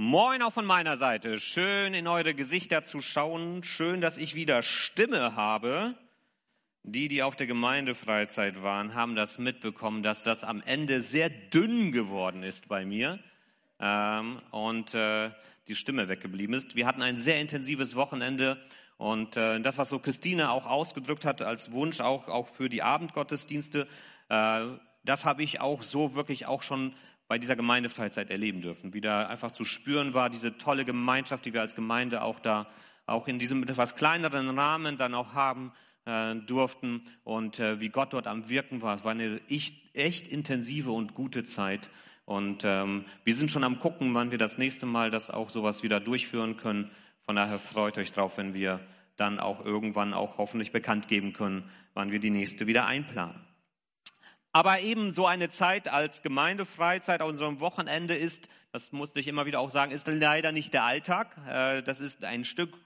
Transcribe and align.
Moin 0.00 0.42
auch 0.42 0.52
von 0.52 0.64
meiner 0.64 0.96
Seite. 0.96 1.40
Schön 1.40 1.92
in 1.92 2.06
eure 2.06 2.32
Gesichter 2.32 2.84
zu 2.84 3.00
schauen. 3.00 3.64
Schön, 3.64 4.00
dass 4.00 4.16
ich 4.16 4.36
wieder 4.36 4.62
Stimme 4.62 5.34
habe. 5.34 5.96
Die, 6.84 7.08
die 7.08 7.24
auf 7.24 7.34
der 7.34 7.48
Gemeindefreizeit 7.48 8.62
waren, 8.62 8.94
haben 8.94 9.16
das 9.16 9.38
mitbekommen, 9.38 10.04
dass 10.04 10.22
das 10.22 10.44
am 10.44 10.62
Ende 10.64 11.00
sehr 11.00 11.28
dünn 11.28 11.90
geworden 11.90 12.44
ist 12.44 12.68
bei 12.68 12.84
mir 12.84 13.18
ähm, 13.80 14.40
und 14.52 14.94
äh, 14.94 15.32
die 15.66 15.74
Stimme 15.74 16.08
weggeblieben 16.08 16.54
ist. 16.54 16.76
Wir 16.76 16.86
hatten 16.86 17.02
ein 17.02 17.16
sehr 17.16 17.40
intensives 17.40 17.96
Wochenende 17.96 18.56
und 18.98 19.36
äh, 19.36 19.58
das, 19.58 19.78
was 19.78 19.88
so 19.88 19.98
Christine 19.98 20.52
auch 20.52 20.66
ausgedrückt 20.66 21.24
hat 21.24 21.42
als 21.42 21.72
Wunsch, 21.72 21.98
auch, 21.98 22.28
auch 22.28 22.46
für 22.46 22.68
die 22.68 22.84
Abendgottesdienste, 22.84 23.88
äh, 24.28 24.60
das 25.02 25.24
habe 25.24 25.42
ich 25.42 25.60
auch 25.60 25.82
so 25.82 26.14
wirklich 26.14 26.46
auch 26.46 26.62
schon 26.62 26.94
bei 27.28 27.38
dieser 27.38 27.56
Gemeindefreizeit 27.56 28.30
erleben 28.30 28.62
dürfen. 28.62 28.94
Wieder 28.94 29.28
einfach 29.28 29.52
zu 29.52 29.64
spüren 29.64 30.14
war, 30.14 30.30
diese 30.30 30.56
tolle 30.56 30.84
Gemeinschaft, 30.84 31.44
die 31.44 31.52
wir 31.52 31.60
als 31.60 31.74
Gemeinde 31.74 32.22
auch 32.22 32.40
da, 32.40 32.66
auch 33.06 33.28
in 33.28 33.38
diesem 33.38 33.62
etwas 33.62 33.94
kleineren 33.96 34.58
Rahmen 34.58 34.96
dann 34.96 35.14
auch 35.14 35.34
haben 35.34 35.72
äh, 36.06 36.34
durften 36.34 37.02
und 37.24 37.60
äh, 37.60 37.80
wie 37.80 37.90
Gott 37.90 38.14
dort 38.14 38.26
am 38.26 38.48
Wirken 38.48 38.80
war. 38.82 38.96
Es 38.96 39.04
war 39.04 39.12
eine 39.12 39.40
echt, 39.48 39.94
echt 39.94 40.26
intensive 40.26 40.90
und 40.90 41.14
gute 41.14 41.44
Zeit. 41.44 41.90
Und 42.24 42.62
ähm, 42.64 43.04
wir 43.24 43.34
sind 43.34 43.50
schon 43.50 43.64
am 43.64 43.78
gucken, 43.78 44.12
wann 44.14 44.30
wir 44.30 44.38
das 44.38 44.58
nächste 44.58 44.86
Mal 44.86 45.10
das 45.10 45.30
auch 45.30 45.50
sowas 45.50 45.82
wieder 45.82 46.00
durchführen 46.00 46.56
können. 46.56 46.90
Von 47.24 47.36
daher 47.36 47.58
freut 47.58 47.98
euch 47.98 48.12
drauf, 48.12 48.36
wenn 48.36 48.54
wir 48.54 48.80
dann 49.16 49.38
auch 49.40 49.64
irgendwann 49.64 50.14
auch 50.14 50.38
hoffentlich 50.38 50.72
bekannt 50.72 51.08
geben 51.08 51.32
können, 51.32 51.70
wann 51.92 52.10
wir 52.10 52.20
die 52.20 52.30
nächste 52.30 52.66
wieder 52.66 52.86
einplanen. 52.86 53.47
Aber 54.58 54.80
eben 54.80 55.14
so 55.14 55.24
eine 55.24 55.50
Zeit 55.50 55.86
als 55.86 56.20
Gemeindefreizeit 56.20 57.22
auf 57.22 57.28
unserem 57.28 57.60
Wochenende 57.60 58.16
ist, 58.16 58.48
das 58.72 58.90
musste 58.90 59.20
ich 59.20 59.28
immer 59.28 59.46
wieder 59.46 59.60
auch 59.60 59.70
sagen, 59.70 59.92
ist 59.92 60.08
leider 60.08 60.50
nicht 60.50 60.72
der 60.72 60.82
Alltag. 60.82 61.36
Äh, 61.48 61.80
das 61.84 62.00
ist 62.00 62.24
ein 62.24 62.44
Stück 62.44 62.76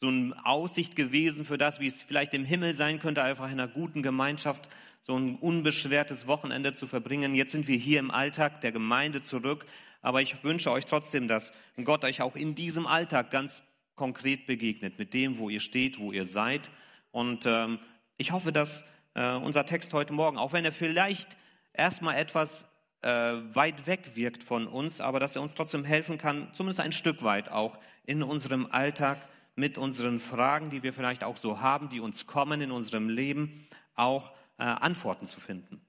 so 0.00 0.06
eine 0.06 0.36
Aussicht 0.46 0.94
gewesen 0.94 1.44
für 1.44 1.58
das, 1.58 1.80
wie 1.80 1.88
es 1.88 2.04
vielleicht 2.04 2.32
im 2.32 2.44
Himmel 2.44 2.74
sein 2.74 3.00
könnte, 3.00 3.24
einfach 3.24 3.46
in 3.46 3.58
einer 3.58 3.66
guten 3.66 4.04
Gemeinschaft 4.04 4.68
so 5.02 5.16
ein 5.16 5.34
unbeschwertes 5.34 6.28
Wochenende 6.28 6.74
zu 6.74 6.86
verbringen. 6.86 7.34
Jetzt 7.34 7.50
sind 7.50 7.66
wir 7.66 7.76
hier 7.76 7.98
im 7.98 8.12
Alltag 8.12 8.60
der 8.60 8.70
Gemeinde 8.70 9.20
zurück, 9.20 9.66
aber 10.02 10.22
ich 10.22 10.44
wünsche 10.44 10.70
euch 10.70 10.86
trotzdem, 10.86 11.26
dass 11.26 11.52
Gott 11.82 12.04
euch 12.04 12.22
auch 12.22 12.36
in 12.36 12.54
diesem 12.54 12.86
Alltag 12.86 13.32
ganz 13.32 13.64
konkret 13.96 14.46
begegnet, 14.46 14.96
mit 14.96 15.12
dem, 15.12 15.38
wo 15.38 15.50
ihr 15.50 15.58
steht, 15.58 15.98
wo 15.98 16.12
ihr 16.12 16.24
seid. 16.24 16.70
Und 17.10 17.46
ähm, 17.46 17.80
ich 18.16 18.30
hoffe, 18.30 18.52
dass 18.52 18.84
äh, 19.16 19.34
unser 19.34 19.64
Text 19.66 19.92
heute 19.94 20.12
Morgen, 20.12 20.38
auch 20.38 20.52
wenn 20.52 20.64
er 20.64 20.72
vielleicht 20.72 21.36
erstmal 21.72 22.16
etwas 22.16 22.66
äh, 23.02 23.08
weit 23.08 23.86
weg 23.86 24.12
wirkt 24.14 24.42
von 24.42 24.66
uns, 24.66 25.00
aber 25.00 25.18
dass 25.18 25.34
er 25.34 25.42
uns 25.42 25.54
trotzdem 25.54 25.84
helfen 25.84 26.18
kann, 26.18 26.52
zumindest 26.52 26.80
ein 26.80 26.92
Stück 26.92 27.22
weit 27.22 27.48
auch 27.48 27.78
in 28.04 28.22
unserem 28.22 28.66
Alltag 28.70 29.26
mit 29.54 29.78
unseren 29.78 30.20
Fragen, 30.20 30.68
die 30.68 30.82
wir 30.82 30.92
vielleicht 30.92 31.24
auch 31.24 31.38
so 31.38 31.60
haben, 31.60 31.88
die 31.88 32.00
uns 32.00 32.26
kommen 32.26 32.60
in 32.60 32.70
unserem 32.70 33.08
Leben, 33.08 33.66
auch 33.94 34.32
äh, 34.58 34.64
Antworten 34.64 35.26
zu 35.26 35.40
finden. 35.40 35.80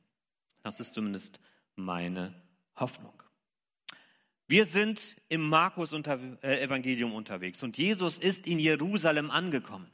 Das 0.63 0.79
ist 0.79 0.93
zumindest 0.93 1.39
meine 1.75 2.33
Hoffnung. 2.77 3.13
Wir 4.47 4.65
sind 4.65 5.17
im 5.27 5.49
Markus-Evangelium 5.49 7.11
äh, 7.11 7.15
unterwegs 7.15 7.61
und 7.61 7.77
Jesus 7.77 8.17
ist 8.17 8.47
in 8.47 8.59
Jerusalem 8.59 9.29
angekommen. 9.31 9.91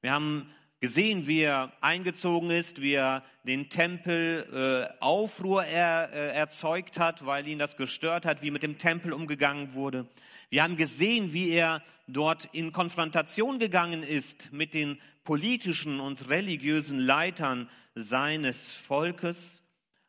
Wir 0.00 0.12
haben 0.12 0.50
gesehen, 0.80 1.26
wie 1.26 1.40
er 1.40 1.72
eingezogen 1.80 2.50
ist, 2.50 2.80
wie 2.80 2.94
er 2.94 3.24
den 3.44 3.68
Tempel 3.68 4.90
äh, 4.92 5.02
Aufruhr 5.02 5.64
er, 5.64 6.12
äh, 6.12 6.34
erzeugt 6.34 6.98
hat, 6.98 7.26
weil 7.26 7.48
ihn 7.48 7.58
das 7.58 7.76
gestört 7.76 8.24
hat, 8.24 8.42
wie 8.42 8.50
mit 8.50 8.62
dem 8.62 8.78
Tempel 8.78 9.12
umgegangen 9.12 9.74
wurde. 9.74 10.06
Wir 10.50 10.62
haben 10.62 10.76
gesehen, 10.76 11.32
wie 11.32 11.50
er 11.50 11.82
dort 12.06 12.48
in 12.52 12.72
Konfrontation 12.72 13.58
gegangen 13.58 14.02
ist 14.02 14.52
mit 14.52 14.72
den 14.72 14.98
politischen 15.24 16.00
und 16.00 16.28
religiösen 16.30 16.98
Leitern 16.98 17.68
seines 17.94 18.72
Volkes. 18.72 19.62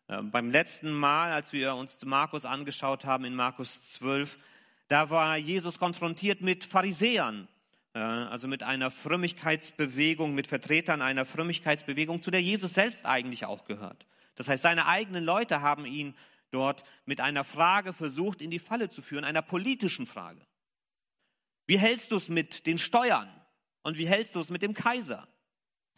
Äh, 0.08 0.22
beim 0.22 0.52
letzten 0.52 0.92
Mal, 0.92 1.34
als 1.34 1.52
wir 1.52 1.76
uns 1.76 2.04
Markus 2.06 2.46
angeschaut 2.46 3.06
haben 3.06 3.26
in 3.26 3.36
Markus 3.36 3.92
12, 3.94 4.38
da 4.88 5.10
war 5.10 5.38
Jesus 5.38 5.78
konfrontiert 5.78 6.42
mit 6.42 6.64
Pharisäern, 6.64 7.48
also 7.94 8.48
mit 8.48 8.64
einer 8.64 8.92
Frömmigkeitsbewegung, 8.92 10.36
mit 10.36 10.48
Vertretern 10.48 11.02
einer 11.02 11.26
Frömmigkeitsbewegung, 11.26 12.22
zu 12.22 12.32
der 12.32 12.42
Jesus 12.42 12.74
selbst 12.74 13.06
eigentlich 13.06 13.46
auch 13.46 13.66
gehört. 13.66 14.06
Das 14.36 14.48
heißt, 14.48 14.64
seine 14.64 14.86
eigenen 14.86 15.24
Leute 15.24 15.62
haben 15.62 15.86
ihn 15.86 16.16
dort 16.52 16.84
mit 17.06 17.20
einer 17.20 17.44
Frage 17.44 17.94
versucht, 17.94 18.42
in 18.42 18.52
die 18.52 18.60
Falle 18.60 18.90
zu 18.90 19.02
führen, 19.02 19.24
einer 19.24 19.42
politischen 19.42 20.06
Frage. 20.06 20.42
Wie 21.66 21.78
hältst 21.78 22.12
du 22.12 22.18
es 22.18 22.30
mit 22.30 22.66
den 22.66 22.78
Steuern 22.78 23.30
und 23.84 23.98
wie 23.98 24.08
hältst 24.08 24.36
du 24.36 24.40
es 24.40 24.50
mit 24.50 24.62
dem 24.62 24.74
Kaiser? 24.74 25.28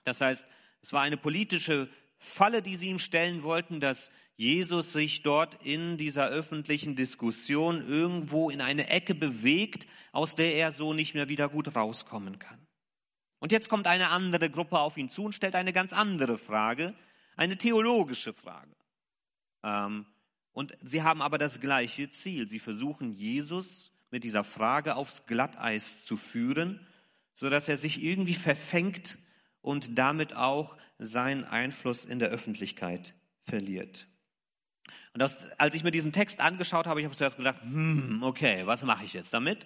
Das 0.04 0.22
heißt, 0.22 0.48
es 0.82 0.94
war 0.94 1.02
eine 1.02 1.18
politische 1.18 1.90
Falle, 2.24 2.62
die 2.62 2.76
sie 2.76 2.90
ihm 2.90 3.00
stellen 3.00 3.42
wollten, 3.42 3.80
dass 3.80 4.12
Jesus 4.36 4.94
sich 4.94 5.24
dort 5.24 5.56
in 5.64 5.98
dieser 5.98 6.28
öffentlichen 6.28 6.96
Diskussion 6.96 7.88
irgendwo 7.88 8.52
in 8.52 8.62
eine 8.62 8.90
Ecke 8.90 9.16
bewegt, 9.16 9.88
aus 10.12 10.36
der 10.36 10.54
er 10.54 10.72
so 10.72 10.94
nicht 10.94 11.16
mehr 11.16 11.30
wieder 11.30 11.50
gut 11.50 11.76
rauskommen 11.76 12.38
kann. 12.38 12.60
Und 13.40 13.52
jetzt 13.52 13.70
kommt 13.70 13.88
eine 13.88 14.10
andere 14.10 14.52
Gruppe 14.52 14.78
auf 14.78 14.98
ihn 14.98 15.10
zu 15.10 15.24
und 15.26 15.34
stellt 15.34 15.56
eine 15.56 15.74
ganz 15.74 15.94
andere 15.94 16.38
Frage, 16.38 16.94
eine 17.36 17.58
theologische 17.58 18.34
Frage. 18.34 18.76
Ähm, 19.64 20.06
und 20.52 20.78
sie 20.82 21.02
haben 21.02 21.24
aber 21.24 21.40
das 21.40 21.60
gleiche 21.60 22.12
Ziel. 22.12 22.48
Sie 22.48 22.60
versuchen 22.60 23.14
Jesus 23.14 23.92
mit 24.12 24.24
dieser 24.24 24.44
Frage 24.44 24.96
aufs 24.96 25.26
Glatteis 25.26 26.06
zu 26.06 26.18
führen, 26.18 26.86
sodass 27.34 27.68
er 27.68 27.78
sich 27.78 28.04
irgendwie 28.04 28.36
verfängt 28.36 29.18
und 29.62 29.98
damit 29.98 30.36
auch 30.36 30.78
seinen 31.02 31.44
Einfluss 31.44 32.06
in 32.06 32.20
der 32.20 32.30
Öffentlichkeit 32.30 33.14
verliert. 33.44 34.08
Und 35.14 35.20
das, 35.20 35.38
als 35.58 35.76
ich 35.76 35.84
mir 35.84 35.92
diesen 35.92 36.14
Text 36.14 36.40
angeschaut 36.40 36.86
habe, 36.86 37.02
ich 37.02 37.06
habe 37.06 37.16
zuerst 37.16 37.38
gedacht, 37.38 37.62
hm, 37.62 38.22
okay, 38.24 38.66
was 38.66 38.84
mache 38.84 39.04
ich 39.04 39.14
jetzt 39.14 39.34
damit? 39.34 39.66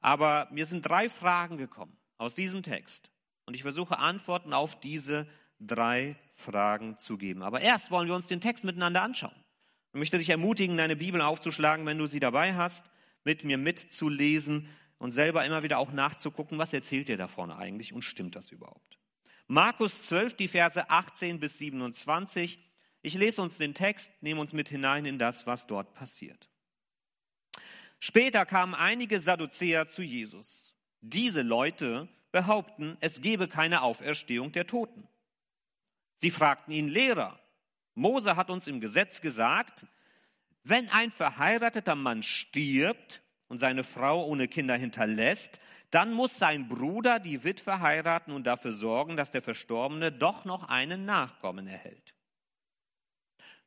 Aber 0.00 0.48
mir 0.50 0.66
sind 0.66 0.82
drei 0.82 1.08
Fragen 1.08 1.56
gekommen 1.56 1.96
aus 2.18 2.34
diesem 2.34 2.62
Text. 2.62 3.10
Und 3.46 3.54
ich 3.54 3.62
versuche 3.62 3.98
Antworten 3.98 4.52
auf 4.52 4.78
diese 4.80 5.26
drei 5.60 6.16
Fragen 6.34 6.98
zu 6.98 7.16
geben. 7.16 7.42
Aber 7.42 7.60
erst 7.60 7.90
wollen 7.90 8.08
wir 8.08 8.14
uns 8.14 8.26
den 8.26 8.40
Text 8.40 8.64
miteinander 8.64 9.02
anschauen. 9.02 9.34
Ich 9.92 9.98
möchte 9.98 10.18
dich 10.18 10.28
ermutigen, 10.28 10.76
deine 10.76 10.96
Bibel 10.96 11.20
aufzuschlagen, 11.22 11.86
wenn 11.86 11.96
du 11.96 12.06
sie 12.06 12.20
dabei 12.20 12.54
hast, 12.54 12.90
mit 13.24 13.44
mir 13.44 13.56
mitzulesen 13.56 14.68
und 14.98 15.12
selber 15.12 15.44
immer 15.44 15.62
wieder 15.62 15.78
auch 15.78 15.92
nachzugucken, 15.92 16.58
was 16.58 16.72
erzählt 16.72 17.08
dir 17.08 17.16
da 17.16 17.28
vorne 17.28 17.56
eigentlich 17.56 17.92
und 17.92 18.02
stimmt 18.02 18.36
das 18.36 18.50
überhaupt? 18.50 18.95
Markus 19.48 20.06
12, 20.06 20.34
die 20.34 20.48
Verse 20.48 20.90
18 20.90 21.40
bis 21.40 21.58
27 21.58 22.58
ich 23.06 23.14
lese 23.14 23.40
uns 23.40 23.56
den 23.56 23.72
Text, 23.72 24.10
nehme 24.20 24.40
uns 24.40 24.52
mit 24.52 24.68
hinein 24.68 25.06
in 25.06 25.16
das, 25.16 25.46
was 25.46 25.68
dort 25.68 25.94
passiert. 25.94 26.50
Später 28.00 28.44
kamen 28.44 28.74
einige 28.74 29.20
Sadduzäer 29.20 29.86
zu 29.86 30.02
Jesus. 30.02 30.74
Diese 31.02 31.42
Leute 31.42 32.08
behaupten, 32.32 32.96
es 32.98 33.20
gebe 33.20 33.46
keine 33.46 33.82
Auferstehung 33.82 34.50
der 34.50 34.66
Toten. 34.66 35.06
Sie 36.16 36.32
fragten 36.32 36.72
ihn, 36.72 36.88
Lehrer, 36.88 37.38
Mose 37.94 38.34
hat 38.34 38.50
uns 38.50 38.66
im 38.66 38.80
Gesetz 38.80 39.20
gesagt, 39.20 39.86
wenn 40.64 40.88
ein 40.88 41.12
verheirateter 41.12 41.94
Mann 41.94 42.24
stirbt 42.24 43.22
und 43.46 43.60
seine 43.60 43.84
Frau 43.84 44.26
ohne 44.26 44.48
Kinder 44.48 44.76
hinterlässt, 44.76 45.60
dann 45.90 46.12
muss 46.12 46.38
sein 46.38 46.68
Bruder 46.68 47.20
die 47.20 47.44
Witwe 47.44 47.80
heiraten 47.80 48.32
und 48.32 48.44
dafür 48.44 48.72
sorgen, 48.72 49.16
dass 49.16 49.30
der 49.30 49.42
Verstorbene 49.42 50.12
doch 50.12 50.44
noch 50.44 50.68
einen 50.68 51.04
Nachkommen 51.04 51.66
erhält. 51.66 52.14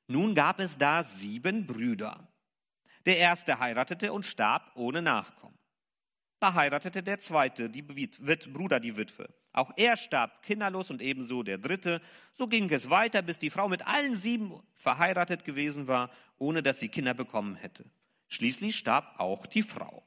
Nun 0.07 0.35
gab 0.35 0.59
es 0.59 0.77
da 0.77 1.03
sieben 1.03 1.65
Brüder. 1.65 2.27
Der 3.05 3.17
erste 3.17 3.59
heiratete 3.59 4.11
und 4.11 4.25
starb 4.25 4.71
ohne 4.75 5.01
Nachkommen. 5.01 5.57
Da 6.39 6.53
heiratete 6.53 7.03
der 7.03 7.19
zweite, 7.19 7.69
die 7.69 7.87
Wit 7.87 8.53
Bruder, 8.53 8.79
die 8.79 8.97
Witwe. 8.97 9.29
Auch 9.51 9.71
er 9.77 9.97
starb 9.97 10.41
kinderlos 10.43 10.89
und 10.89 11.01
ebenso 11.01 11.43
der 11.43 11.57
dritte. 11.57 12.01
So 12.33 12.47
ging 12.47 12.69
es 12.71 12.89
weiter, 12.89 13.21
bis 13.21 13.39
die 13.39 13.49
Frau 13.49 13.67
mit 13.67 13.85
allen 13.85 14.15
sieben 14.15 14.61
verheiratet 14.75 15.43
gewesen 15.43 15.87
war, 15.87 16.11
ohne 16.37 16.63
dass 16.63 16.79
sie 16.79 16.89
Kinder 16.89 17.13
bekommen 17.13 17.55
hätte. 17.55 17.85
Schließlich 18.29 18.77
starb 18.77 19.19
auch 19.19 19.45
die 19.47 19.63
Frau. 19.63 20.03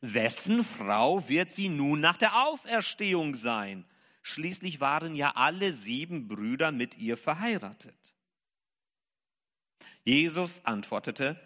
Wessen 0.00 0.64
Frau 0.64 1.28
wird 1.28 1.52
sie 1.52 1.68
nun 1.68 2.00
nach 2.00 2.16
der 2.16 2.46
Auferstehung 2.46 3.34
sein? 3.34 3.84
Schließlich 4.22 4.80
waren 4.80 5.14
ja 5.14 5.32
alle 5.36 5.72
sieben 5.72 6.28
Brüder 6.28 6.72
mit 6.72 6.98
ihr 6.98 7.16
verheiratet. 7.16 7.96
Jesus 10.04 10.64
antwortete, 10.64 11.40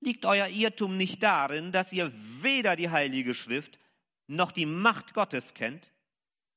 liegt 0.00 0.24
euer 0.24 0.48
Irrtum 0.48 0.96
nicht 0.96 1.22
darin, 1.22 1.72
dass 1.72 1.92
ihr 1.92 2.12
weder 2.40 2.76
die 2.76 2.90
heilige 2.90 3.34
Schrift 3.34 3.78
noch 4.26 4.52
die 4.52 4.66
Macht 4.66 5.14
Gottes 5.14 5.54
kennt? 5.54 5.92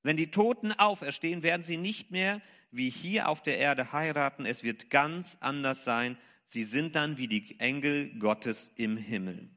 Wenn 0.01 0.17
die 0.17 0.31
Toten 0.31 0.71
auferstehen, 0.71 1.43
werden 1.43 1.63
sie 1.63 1.77
nicht 1.77 2.11
mehr 2.11 2.41
wie 2.71 2.89
hier 2.89 3.27
auf 3.27 3.43
der 3.43 3.57
Erde 3.57 3.91
heiraten. 3.91 4.45
Es 4.45 4.63
wird 4.63 4.89
ganz 4.89 5.37
anders 5.41 5.83
sein 5.83 6.17
sie 6.49 6.63
sind 6.63 6.95
dann 6.95 7.17
wie 7.17 7.27
die 7.27 7.59
Engel 7.59 8.09
Gottes 8.19 8.69
im 8.75 8.97
Himmel. 8.97 9.49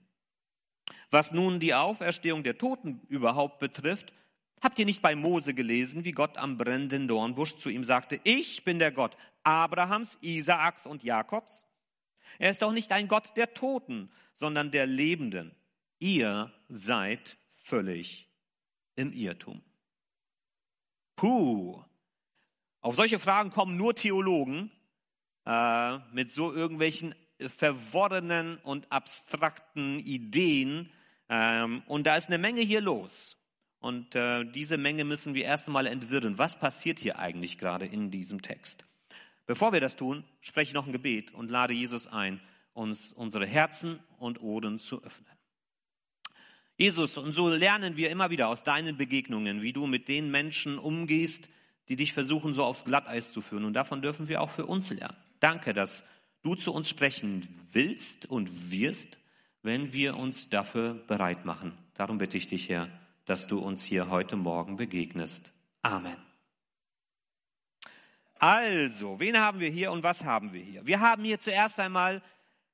Was 1.12 1.30
nun 1.30 1.60
die 1.60 1.74
Auferstehung 1.74 2.42
der 2.42 2.56
Toten 2.56 3.02
überhaupt 3.08 3.58
betrifft, 3.58 4.14
habt 4.62 4.78
ihr 4.78 4.86
nicht 4.86 5.02
bei 5.02 5.14
Mose 5.14 5.52
gelesen, 5.52 6.04
wie 6.04 6.12
Gott 6.12 6.38
am 6.38 6.56
brennenden 6.56 7.06
Dornbusch 7.06 7.56
zu 7.56 7.68
ihm 7.68 7.84
sagte, 7.84 8.18
ich 8.24 8.64
bin 8.64 8.78
der 8.78 8.92
Gott 8.92 9.14
Abrahams, 9.44 10.16
Isaaks 10.22 10.86
und 10.86 11.04
Jakobs? 11.04 11.66
Er 12.38 12.50
ist 12.50 12.62
doch 12.62 12.72
nicht 12.72 12.92
ein 12.92 13.08
Gott 13.08 13.36
der 13.36 13.52
Toten, 13.52 14.10
sondern 14.36 14.70
der 14.70 14.86
Lebenden. 14.86 15.54
Ihr 15.98 16.50
seid 16.70 17.36
völlig 17.56 18.26
im 18.96 19.12
Irrtum. 19.12 19.62
Puh. 21.14 21.84
Auf 22.80 22.96
solche 22.96 23.18
Fragen 23.18 23.50
kommen 23.50 23.76
nur 23.76 23.94
Theologen 23.94 24.72
äh, 25.44 25.98
mit 26.14 26.30
so 26.30 26.54
irgendwelchen 26.54 27.14
verworrenen 27.38 28.56
und 28.58 28.90
abstrakten 28.90 29.98
Ideen. 29.98 30.90
Ähm, 31.28 31.82
und 31.86 32.06
da 32.06 32.16
ist 32.16 32.28
eine 32.28 32.38
Menge 32.38 32.60
hier 32.60 32.80
los. 32.80 33.36
Und 33.80 34.14
äh, 34.14 34.44
diese 34.44 34.78
Menge 34.78 35.04
müssen 35.04 35.34
wir 35.34 35.44
erst 35.44 35.66
einmal 35.66 35.86
entwirren. 35.86 36.38
Was 36.38 36.58
passiert 36.58 37.00
hier 37.00 37.18
eigentlich 37.18 37.58
gerade 37.58 37.86
in 37.86 38.10
diesem 38.10 38.40
Text? 38.40 38.84
Bevor 39.46 39.72
wir 39.72 39.80
das 39.80 39.96
tun, 39.96 40.24
spreche 40.40 40.70
ich 40.70 40.74
noch 40.74 40.86
ein 40.86 40.92
Gebet 40.92 41.34
und 41.34 41.50
lade 41.50 41.74
Jesus 41.74 42.06
ein, 42.06 42.40
uns 42.74 43.12
unsere 43.12 43.46
Herzen 43.46 43.98
und 44.18 44.40
Ohren 44.40 44.78
zu 44.78 45.02
öffnen. 45.02 45.32
Jesus, 46.76 47.16
und 47.16 47.32
so 47.32 47.48
lernen 47.48 47.96
wir 47.96 48.10
immer 48.10 48.30
wieder 48.30 48.48
aus 48.48 48.62
deinen 48.62 48.96
Begegnungen, 48.96 49.62
wie 49.62 49.72
du 49.72 49.86
mit 49.86 50.08
den 50.08 50.30
Menschen 50.30 50.78
umgehst, 50.78 51.50
die 51.88 51.96
dich 51.96 52.12
versuchen, 52.12 52.54
so 52.54 52.64
aufs 52.64 52.84
Glatteis 52.84 53.32
zu 53.32 53.40
führen. 53.40 53.64
Und 53.64 53.74
davon 53.74 54.00
dürfen 54.00 54.28
wir 54.28 54.40
auch 54.40 54.50
für 54.50 54.66
uns 54.66 54.90
lernen. 54.90 55.16
Danke, 55.40 55.74
dass 55.74 56.04
du 56.42 56.54
zu 56.54 56.72
uns 56.72 56.88
sprechen 56.88 57.60
willst 57.72 58.26
und 58.26 58.70
wirst, 58.70 59.18
wenn 59.62 59.92
wir 59.92 60.16
uns 60.16 60.48
dafür 60.48 60.94
bereit 60.94 61.44
machen. 61.44 61.76
Darum 61.94 62.18
bitte 62.18 62.36
ich 62.36 62.48
dich, 62.48 62.68
Herr, 62.68 62.88
dass 63.24 63.46
du 63.46 63.58
uns 63.58 63.84
hier 63.84 64.08
heute 64.08 64.36
Morgen 64.36 64.76
begegnest. 64.76 65.52
Amen. 65.82 66.16
Also, 68.38 69.20
wen 69.20 69.38
haben 69.38 69.60
wir 69.60 69.70
hier 69.70 69.92
und 69.92 70.02
was 70.02 70.24
haben 70.24 70.52
wir 70.52 70.62
hier? 70.62 70.84
Wir 70.84 70.98
haben 70.98 71.22
hier 71.22 71.38
zuerst 71.38 71.78
einmal 71.78 72.22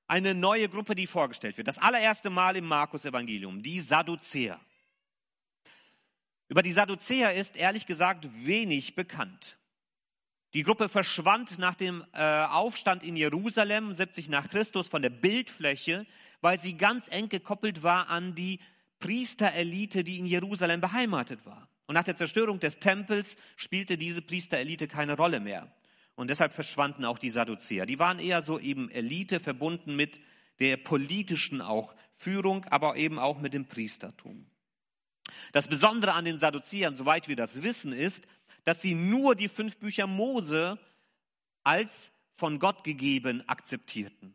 eine 0.07 0.35
neue 0.35 0.69
Gruppe, 0.69 0.95
die 0.95 1.07
vorgestellt 1.07 1.59
wird. 1.59 1.69
Das 1.69 1.77
allererste 1.77 2.31
Mal 2.31 2.57
im 2.57 2.65
Markus-Evangelium, 2.65 3.63
die 3.63 3.81
Sadduzäer. 3.81 4.59
Über 6.49 6.63
die 6.63 6.73
Sadduzäer 6.73 7.35
ist 7.35 7.59
ehrlich 7.59 7.87
gesagt 7.87 8.27
wenig 8.47 8.95
bekannt. 8.95 9.59
Die 10.55 10.63
Gruppe 10.63 10.89
verschwand 10.89 11.59
nach 11.59 11.75
dem 11.75 12.05
äh, 12.13 12.23
Aufstand 12.23 13.03
in 13.03 13.17
Jerusalem 13.17 13.93
70 13.93 14.31
nach 14.31 14.49
Christus 14.49 14.89
von 14.89 15.03
der 15.03 15.11
Bildfläche, 15.11 16.07
weil 16.41 16.59
sie 16.59 16.77
ganz 16.77 17.07
eng 17.09 17.29
gekoppelt 17.29 17.83
war 17.83 18.09
an 18.09 18.35
die 18.35 18.61
Priesterelite, 18.99 20.05
die 20.05 20.19
in 20.19 20.27
Jerusalem 20.27 20.81
beheimatet 20.81 21.45
war. 21.45 21.69
Und 21.87 21.95
nach 21.95 22.05
der 22.05 22.17
Zerstörung 22.17 22.61
des 22.61 22.79
Tempels 22.79 23.37
spielte 23.57 23.99
diese 23.99 24.23
Priesterelite 24.23 24.89
keine 24.89 25.17
Rolle 25.17 25.41
mehr. 25.41 25.71
Und 26.15 26.31
deshalb 26.31 26.55
verschwanden 26.55 27.05
auch 27.05 27.19
die 27.19 27.31
Sadduzäer. 27.31 27.87
Die 27.87 27.99
waren 27.99 28.19
eher 28.19 28.43
so 28.43 28.59
eben 28.59 28.91
Elite 28.91 29.41
verbunden 29.41 29.97
mit 29.97 30.19
der 30.61 30.77
politischen 30.77 31.61
auch 31.61 31.95
Führung, 32.17 32.65
aber 32.67 32.97
eben 32.97 33.19
auch 33.19 33.41
mit 33.41 33.55
dem 33.55 33.67
Priestertum. 33.67 34.47
Das 35.53 35.69
Besondere 35.69 36.15
an 36.15 36.25
den 36.25 36.39
Sadduzäern, 36.39 36.97
soweit 36.97 37.29
wir 37.29 37.37
das 37.37 37.63
wissen, 37.63 37.93
ist, 37.93 38.27
dass 38.65 38.83
sie 38.83 38.95
nur 38.95 39.35
die 39.35 39.49
fünf 39.49 39.77
Bücher 39.77 40.07
Mose 40.07 40.79
als 41.65 42.13
von 42.35 42.59
Gott 42.59 42.85
gegeben 42.85 43.43
akzeptierten. 43.49 44.35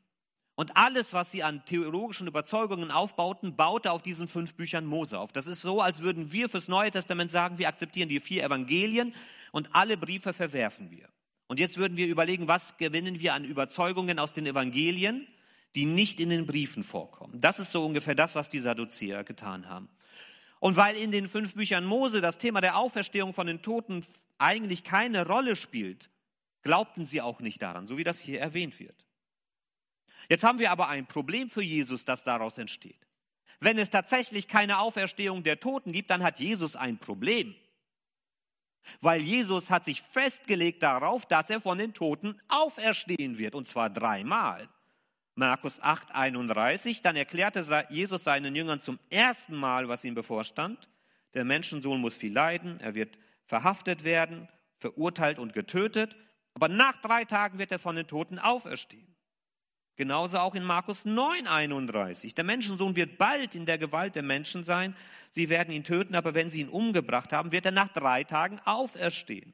Und 0.55 0.77
alles, 0.77 1.13
was 1.13 1.31
sie 1.31 1.41
an 1.41 1.65
theologischen 1.65 2.27
Überzeugungen 2.27 2.91
aufbauten, 2.91 3.55
baute 3.55 3.91
auf 3.91 4.03
diesen 4.03 4.27
fünf 4.27 4.53
Büchern 4.53 4.85
Mose 4.85 5.17
auf. 5.17 5.31
Das 5.31 5.47
ist 5.47 5.61
so, 5.61 5.81
als 5.81 6.01
würden 6.01 6.31
wir 6.31 6.47
fürs 6.47 6.67
Neue 6.67 6.91
Testament 6.91 7.31
sagen, 7.31 7.57
wir 7.57 7.67
akzeptieren 7.67 8.09
die 8.09 8.19
vier 8.19 8.43
Evangelien 8.43 9.15
und 9.51 9.73
alle 9.73 9.97
Briefe 9.97 10.33
verwerfen 10.33 10.91
wir. 10.91 11.09
Und 11.47 11.59
jetzt 11.59 11.77
würden 11.77 11.97
wir 11.97 12.07
überlegen, 12.07 12.47
was 12.47 12.77
gewinnen 12.77 13.19
wir 13.19 13.33
an 13.33 13.45
Überzeugungen 13.45 14.19
aus 14.19 14.33
den 14.33 14.45
Evangelien, 14.45 15.27
die 15.75 15.85
nicht 15.85 16.19
in 16.19 16.29
den 16.29 16.45
Briefen 16.45 16.83
vorkommen. 16.83 17.41
Das 17.41 17.57
ist 17.57 17.71
so 17.71 17.83
ungefähr 17.83 18.15
das, 18.15 18.35
was 18.35 18.49
die 18.49 18.59
Sadduzäer 18.59 19.23
getan 19.23 19.67
haben. 19.67 19.89
Und 20.63 20.77
weil 20.77 20.95
in 20.95 21.11
den 21.11 21.27
fünf 21.27 21.55
Büchern 21.55 21.83
Mose 21.83 22.21
das 22.21 22.37
Thema 22.37 22.61
der 22.61 22.77
Auferstehung 22.77 23.33
von 23.33 23.47
den 23.47 23.61
Toten 23.61 24.05
eigentlich 24.37 24.85
keine 24.85 25.27
Rolle 25.27 25.57
spielt, 25.57 26.09
glaubten 26.61 27.05
sie 27.05 27.19
auch 27.19 27.41
nicht 27.41 27.61
daran, 27.61 27.85
so 27.85 27.97
wie 27.97 28.05
das 28.05 28.17
hier 28.17 28.39
erwähnt 28.39 28.79
wird. 28.79 28.95
Jetzt 30.29 30.45
haben 30.45 30.59
wir 30.59 30.71
aber 30.71 30.87
ein 30.87 31.05
Problem 31.05 31.49
für 31.49 31.61
Jesus, 31.61 32.05
das 32.05 32.23
daraus 32.23 32.57
entsteht. 32.57 33.09
Wenn 33.59 33.77
es 33.77 33.89
tatsächlich 33.89 34.47
keine 34.47 34.79
Auferstehung 34.79 35.43
der 35.43 35.59
Toten 35.59 35.91
gibt, 35.91 36.09
dann 36.09 36.23
hat 36.23 36.39
Jesus 36.39 36.77
ein 36.77 36.97
Problem. 36.97 37.53
Weil 39.01 39.19
Jesus 39.19 39.69
hat 39.69 39.83
sich 39.83 40.01
festgelegt 40.01 40.81
darauf, 40.81 41.25
dass 41.25 41.49
er 41.49 41.59
von 41.59 41.77
den 41.77 41.93
Toten 41.93 42.39
auferstehen 42.47 43.37
wird, 43.37 43.55
und 43.55 43.67
zwar 43.67 43.89
dreimal. 43.89 44.69
Markus 45.35 45.79
8, 45.81 46.13
31, 46.13 47.01
dann 47.01 47.15
erklärte 47.15 47.63
Jesus 47.89 48.23
seinen 48.23 48.55
Jüngern 48.55 48.81
zum 48.81 48.99
ersten 49.09 49.55
Mal, 49.55 49.87
was 49.87 50.03
ihm 50.03 50.13
bevorstand. 50.13 50.89
Der 51.33 51.43
Menschensohn 51.43 51.99
muss 51.99 52.15
viel 52.15 52.31
leiden, 52.31 52.79
er 52.79 52.93
wird 52.93 53.17
verhaftet 53.45 54.03
werden, 54.03 54.47
verurteilt 54.77 55.39
und 55.39 55.53
getötet, 55.53 56.15
aber 56.53 56.67
nach 56.67 57.01
drei 57.01 57.25
Tagen 57.25 57.57
wird 57.57 57.71
er 57.71 57.79
von 57.79 57.95
den 57.95 58.07
Toten 58.07 58.37
auferstehen. 58.37 59.13
Genauso 59.95 60.39
auch 60.39 60.55
in 60.55 60.63
Markus 60.63 61.05
9, 61.05 61.47
31. 61.47 62.33
Der 62.33 62.43
Menschensohn 62.43 62.95
wird 62.95 63.17
bald 63.17 63.53
in 63.53 63.65
der 63.65 63.77
Gewalt 63.77 64.15
der 64.15 64.23
Menschen 64.23 64.63
sein. 64.63 64.95
Sie 65.29 65.49
werden 65.49 65.73
ihn 65.73 65.83
töten, 65.83 66.15
aber 66.15 66.33
wenn 66.33 66.49
sie 66.49 66.61
ihn 66.61 66.69
umgebracht 66.69 67.31
haben, 67.31 67.51
wird 67.51 67.65
er 67.65 67.71
nach 67.71 67.89
drei 67.89 68.23
Tagen 68.23 68.59
auferstehen. 68.65 69.53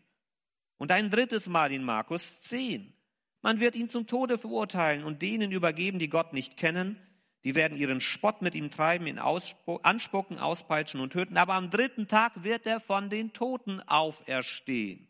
Und 0.78 0.92
ein 0.92 1.10
drittes 1.10 1.48
Mal 1.48 1.74
in 1.74 1.84
Markus 1.84 2.40
10. 2.42 2.94
Man 3.42 3.60
wird 3.60 3.76
ihn 3.76 3.90
zum 3.90 4.08
Tode 4.08 4.38
verurteilen 4.38 5.04
und 5.04 5.22
denen 5.22 5.52
übergeben, 5.52 6.00
die 6.00 6.10
Gott 6.10 6.34
nicht 6.34 6.58
kennen. 6.58 6.98
Die 7.46 7.56
werden 7.56 7.78
ihren 7.78 8.02
Spott 8.02 8.42
mit 8.42 8.54
ihm 8.54 8.70
treiben, 8.70 9.08
ihn 9.08 9.18
anspucken, 9.18 10.40
auspeitschen 10.40 11.00
und 11.00 11.14
töten. 11.14 11.38
Aber 11.38 11.54
am 11.54 11.72
dritten 11.72 12.08
Tag 12.08 12.44
wird 12.44 12.66
er 12.66 12.82
von 12.82 13.10
den 13.10 13.32
Toten 13.32 13.82
auferstehen. 13.82 15.08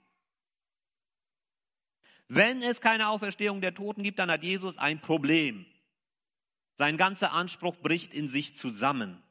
Wenn 2.27 2.61
es 2.61 2.81
keine 2.81 3.09
Auferstehung 3.09 3.61
der 3.61 3.73
Toten 3.73 4.03
gibt, 4.03 4.19
dann 4.19 4.29
hat 4.29 4.43
Jesus 4.43 4.77
ein 4.77 5.01
Problem. 5.01 5.65
Sein 6.77 6.95
ganzer 6.95 7.33
Anspruch 7.33 7.75
bricht 7.77 8.13
in 8.13 8.29
sich 8.29 8.55
zusammen. 8.55 9.21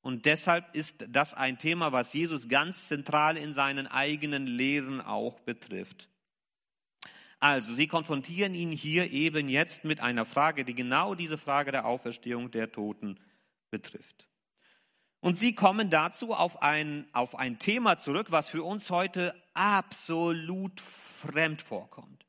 Und 0.00 0.24
deshalb 0.24 0.74
ist 0.74 1.04
das 1.08 1.34
ein 1.34 1.58
Thema, 1.58 1.90
was 1.90 2.12
Jesus 2.12 2.48
ganz 2.48 2.86
zentral 2.86 3.36
in 3.36 3.52
seinen 3.52 3.88
eigenen 3.88 4.46
Lehren 4.46 5.00
auch 5.00 5.40
betrifft. 5.40 6.08
Also, 7.42 7.74
sie 7.74 7.88
konfrontieren 7.88 8.54
ihn 8.54 8.70
hier 8.70 9.10
eben 9.10 9.48
jetzt 9.48 9.84
mit 9.84 9.98
einer 9.98 10.24
Frage, 10.24 10.64
die 10.64 10.76
genau 10.76 11.16
diese 11.16 11.36
Frage 11.36 11.72
der 11.72 11.86
Auferstehung 11.86 12.52
der 12.52 12.70
Toten 12.70 13.18
betrifft. 13.68 14.28
Und 15.18 15.40
sie 15.40 15.52
kommen 15.52 15.90
dazu 15.90 16.34
auf 16.34 16.62
ein, 16.62 17.04
auf 17.12 17.34
ein 17.34 17.58
Thema 17.58 17.98
zurück, 17.98 18.28
was 18.30 18.48
für 18.48 18.62
uns 18.62 18.90
heute 18.90 19.34
absolut 19.54 20.80
fremd 20.80 21.62
vorkommt 21.62 22.24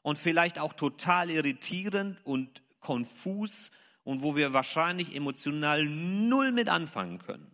und 0.00 0.18
vielleicht 0.18 0.58
auch 0.58 0.72
total 0.72 1.28
irritierend 1.28 2.16
und 2.24 2.62
konfus 2.80 3.70
und 4.02 4.22
wo 4.22 4.34
wir 4.34 4.54
wahrscheinlich 4.54 5.14
emotional 5.14 5.84
null 5.84 6.52
mit 6.52 6.70
anfangen 6.70 7.18
können. 7.18 7.53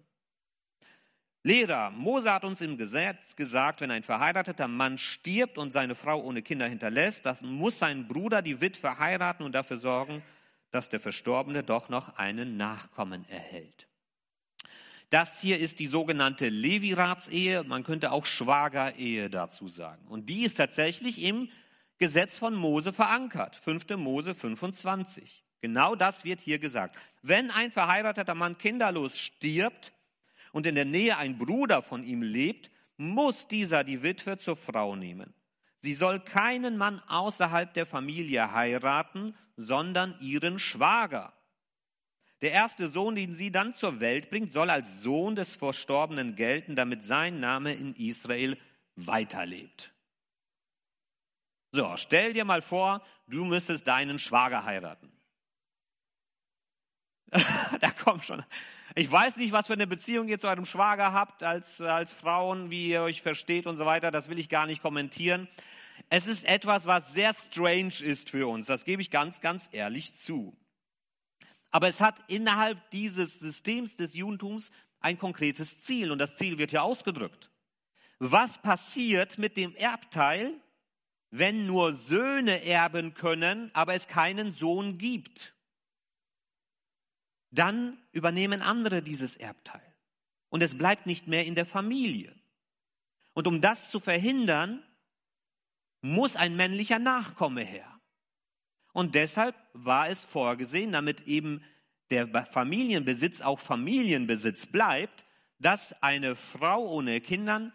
Lehrer, 1.42 1.90
Mose 1.90 2.30
hat 2.30 2.44
uns 2.44 2.60
im 2.60 2.76
Gesetz 2.76 3.34
gesagt, 3.34 3.80
wenn 3.80 3.90
ein 3.90 4.02
verheirateter 4.02 4.68
Mann 4.68 4.98
stirbt 4.98 5.56
und 5.56 5.72
seine 5.72 5.94
Frau 5.94 6.20
ohne 6.20 6.42
Kinder 6.42 6.68
hinterlässt, 6.68 7.24
dann 7.24 7.38
muss 7.40 7.78
sein 7.78 8.06
Bruder 8.06 8.42
die 8.42 8.60
Witwe 8.60 8.98
heiraten 8.98 9.42
und 9.44 9.52
dafür 9.52 9.78
sorgen, 9.78 10.22
dass 10.70 10.90
der 10.90 11.00
Verstorbene 11.00 11.62
doch 11.62 11.88
noch 11.88 12.18
einen 12.18 12.58
Nachkommen 12.58 13.26
erhält. 13.30 13.88
Das 15.08 15.40
hier 15.40 15.58
ist 15.58 15.80
die 15.80 15.86
sogenannte 15.86 16.48
Leviratsehe, 16.50 17.64
man 17.64 17.84
könnte 17.84 18.12
auch 18.12 18.26
Schwagerehe 18.26 19.30
dazu 19.30 19.68
sagen. 19.68 20.06
Und 20.08 20.28
die 20.28 20.44
ist 20.44 20.54
tatsächlich 20.54 21.22
im 21.22 21.48
Gesetz 21.98 22.36
von 22.36 22.54
Mose 22.54 22.92
verankert, 22.92 23.56
5. 23.56 23.88
Mose 23.96 24.34
25. 24.34 25.42
Genau 25.62 25.94
das 25.94 26.24
wird 26.24 26.40
hier 26.40 26.58
gesagt. 26.58 26.96
Wenn 27.22 27.50
ein 27.50 27.72
verheirateter 27.72 28.34
Mann 28.34 28.58
kinderlos 28.58 29.18
stirbt 29.18 29.92
und 30.52 30.66
in 30.66 30.74
der 30.74 30.84
Nähe 30.84 31.16
ein 31.16 31.38
Bruder 31.38 31.82
von 31.82 32.02
ihm 32.02 32.22
lebt, 32.22 32.70
muss 32.96 33.48
dieser 33.48 33.84
die 33.84 34.02
Witwe 34.02 34.38
zur 34.38 34.56
Frau 34.56 34.96
nehmen. 34.96 35.34
Sie 35.82 35.94
soll 35.94 36.20
keinen 36.20 36.76
Mann 36.76 37.00
außerhalb 37.08 37.72
der 37.72 37.86
Familie 37.86 38.52
heiraten, 38.52 39.34
sondern 39.56 40.14
ihren 40.20 40.58
Schwager. 40.58 41.32
Der 42.42 42.52
erste 42.52 42.88
Sohn, 42.88 43.14
den 43.14 43.34
sie 43.34 43.50
dann 43.50 43.74
zur 43.74 44.00
Welt 44.00 44.30
bringt, 44.30 44.52
soll 44.52 44.70
als 44.70 45.02
Sohn 45.02 45.34
des 45.34 45.56
Verstorbenen 45.56 46.36
gelten, 46.36 46.76
damit 46.76 47.04
sein 47.04 47.40
Name 47.40 47.74
in 47.74 47.94
Israel 47.94 48.58
weiterlebt. 48.96 49.92
So, 51.72 51.96
stell 51.96 52.32
dir 52.32 52.44
mal 52.44 52.62
vor, 52.62 53.02
du 53.26 53.44
müsstest 53.44 53.86
deinen 53.86 54.18
Schwager 54.18 54.64
heiraten. 54.64 55.12
da 57.80 57.90
kommt 57.90 58.24
schon. 58.24 58.42
Ich 58.94 59.10
weiß 59.10 59.36
nicht, 59.36 59.52
was 59.52 59.68
für 59.68 59.74
eine 59.74 59.86
Beziehung 59.86 60.28
ihr 60.28 60.40
zu 60.40 60.48
eurem 60.48 60.64
Schwager 60.64 61.12
habt 61.12 61.42
als, 61.42 61.80
als 61.80 62.12
Frauen, 62.12 62.70
wie 62.70 62.88
ihr 62.88 63.02
euch 63.02 63.22
versteht 63.22 63.66
und 63.66 63.76
so 63.76 63.86
weiter. 63.86 64.10
Das 64.10 64.28
will 64.28 64.38
ich 64.38 64.48
gar 64.48 64.66
nicht 64.66 64.82
kommentieren. 64.82 65.48
Es 66.08 66.26
ist 66.26 66.44
etwas, 66.44 66.86
was 66.86 67.12
sehr 67.12 67.34
strange 67.34 68.02
ist 68.02 68.30
für 68.30 68.48
uns. 68.48 68.66
Das 68.66 68.84
gebe 68.84 69.00
ich 69.00 69.10
ganz, 69.10 69.40
ganz 69.40 69.68
ehrlich 69.70 70.16
zu. 70.16 70.56
Aber 71.70 71.88
es 71.88 72.00
hat 72.00 72.16
innerhalb 72.26 72.90
dieses 72.90 73.38
Systems 73.38 73.96
des 73.96 74.14
Judentums 74.14 74.72
ein 75.00 75.18
konkretes 75.18 75.78
Ziel 75.82 76.10
und 76.10 76.18
das 76.18 76.36
Ziel 76.36 76.58
wird 76.58 76.70
hier 76.70 76.82
ausgedrückt. 76.82 77.50
Was 78.18 78.58
passiert 78.58 79.38
mit 79.38 79.56
dem 79.56 79.74
Erbteil, 79.76 80.52
wenn 81.30 81.66
nur 81.66 81.94
Söhne 81.94 82.64
erben 82.64 83.14
können, 83.14 83.70
aber 83.72 83.94
es 83.94 84.08
keinen 84.08 84.52
Sohn 84.52 84.98
gibt? 84.98 85.54
Dann 87.50 87.98
übernehmen 88.12 88.62
andere 88.62 89.02
dieses 89.02 89.36
Erbteil 89.36 89.82
und 90.48 90.62
es 90.62 90.76
bleibt 90.76 91.06
nicht 91.06 91.26
mehr 91.26 91.46
in 91.46 91.54
der 91.54 91.66
Familie. 91.66 92.34
Und 93.32 93.46
um 93.46 93.60
das 93.60 93.90
zu 93.90 94.00
verhindern, 94.00 94.82
muss 96.02 96.36
ein 96.36 96.56
männlicher 96.56 96.98
Nachkomme 96.98 97.62
her. 97.62 98.00
Und 98.92 99.14
deshalb 99.14 99.54
war 99.72 100.08
es 100.08 100.24
vorgesehen, 100.24 100.92
damit 100.92 101.26
eben 101.26 101.62
der 102.10 102.44
Familienbesitz 102.46 103.40
auch 103.40 103.60
Familienbesitz 103.60 104.66
bleibt, 104.66 105.24
dass 105.58 105.92
eine 106.02 106.34
Frau 106.34 106.88
ohne 106.88 107.20
Kindern 107.20 107.72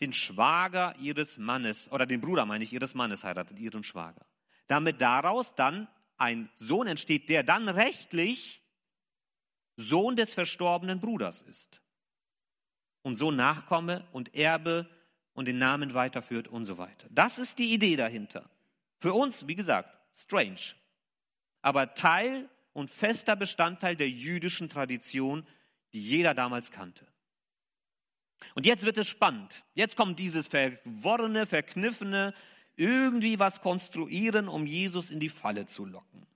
den 0.00 0.12
Schwager 0.12 0.94
ihres 1.00 1.38
Mannes, 1.38 1.90
oder 1.90 2.04
den 2.04 2.20
Bruder 2.20 2.44
meine 2.44 2.64
ich, 2.64 2.72
ihres 2.72 2.94
Mannes 2.94 3.24
heiratet, 3.24 3.58
ihren 3.58 3.82
Schwager. 3.82 4.26
Damit 4.66 5.00
daraus 5.00 5.54
dann 5.54 5.88
ein 6.18 6.50
Sohn 6.56 6.86
entsteht, 6.86 7.30
der 7.30 7.42
dann 7.42 7.68
rechtlich 7.68 8.62
Sohn 9.76 10.16
des 10.16 10.32
verstorbenen 10.32 11.00
Bruders 11.00 11.42
ist. 11.42 11.80
Und 13.02 13.16
so 13.16 13.30
Nachkomme 13.30 14.06
und 14.12 14.34
Erbe 14.34 14.88
und 15.34 15.46
den 15.46 15.58
Namen 15.58 15.94
weiterführt 15.94 16.48
und 16.48 16.66
so 16.66 16.78
weiter. 16.78 17.06
Das 17.10 17.38
ist 17.38 17.58
die 17.58 17.72
Idee 17.72 17.96
dahinter. 17.96 18.48
Für 18.98 19.12
uns, 19.12 19.46
wie 19.46 19.54
gesagt, 19.54 19.96
strange. 20.14 20.74
Aber 21.62 21.94
Teil 21.94 22.48
und 22.72 22.90
fester 22.90 23.36
Bestandteil 23.36 23.96
der 23.96 24.08
jüdischen 24.08 24.68
Tradition, 24.68 25.46
die 25.92 26.02
jeder 26.02 26.34
damals 26.34 26.70
kannte. 26.70 27.06
Und 28.54 28.66
jetzt 28.66 28.84
wird 28.84 28.98
es 28.98 29.08
spannend. 29.08 29.64
Jetzt 29.74 29.96
kommt 29.96 30.18
dieses 30.18 30.48
verworrene, 30.48 31.46
verkniffene, 31.46 32.34
irgendwie 32.76 33.38
was 33.38 33.60
konstruieren, 33.60 34.48
um 34.48 34.66
Jesus 34.66 35.10
in 35.10 35.20
die 35.20 35.28
Falle 35.28 35.66
zu 35.66 35.84
locken. 35.84 36.26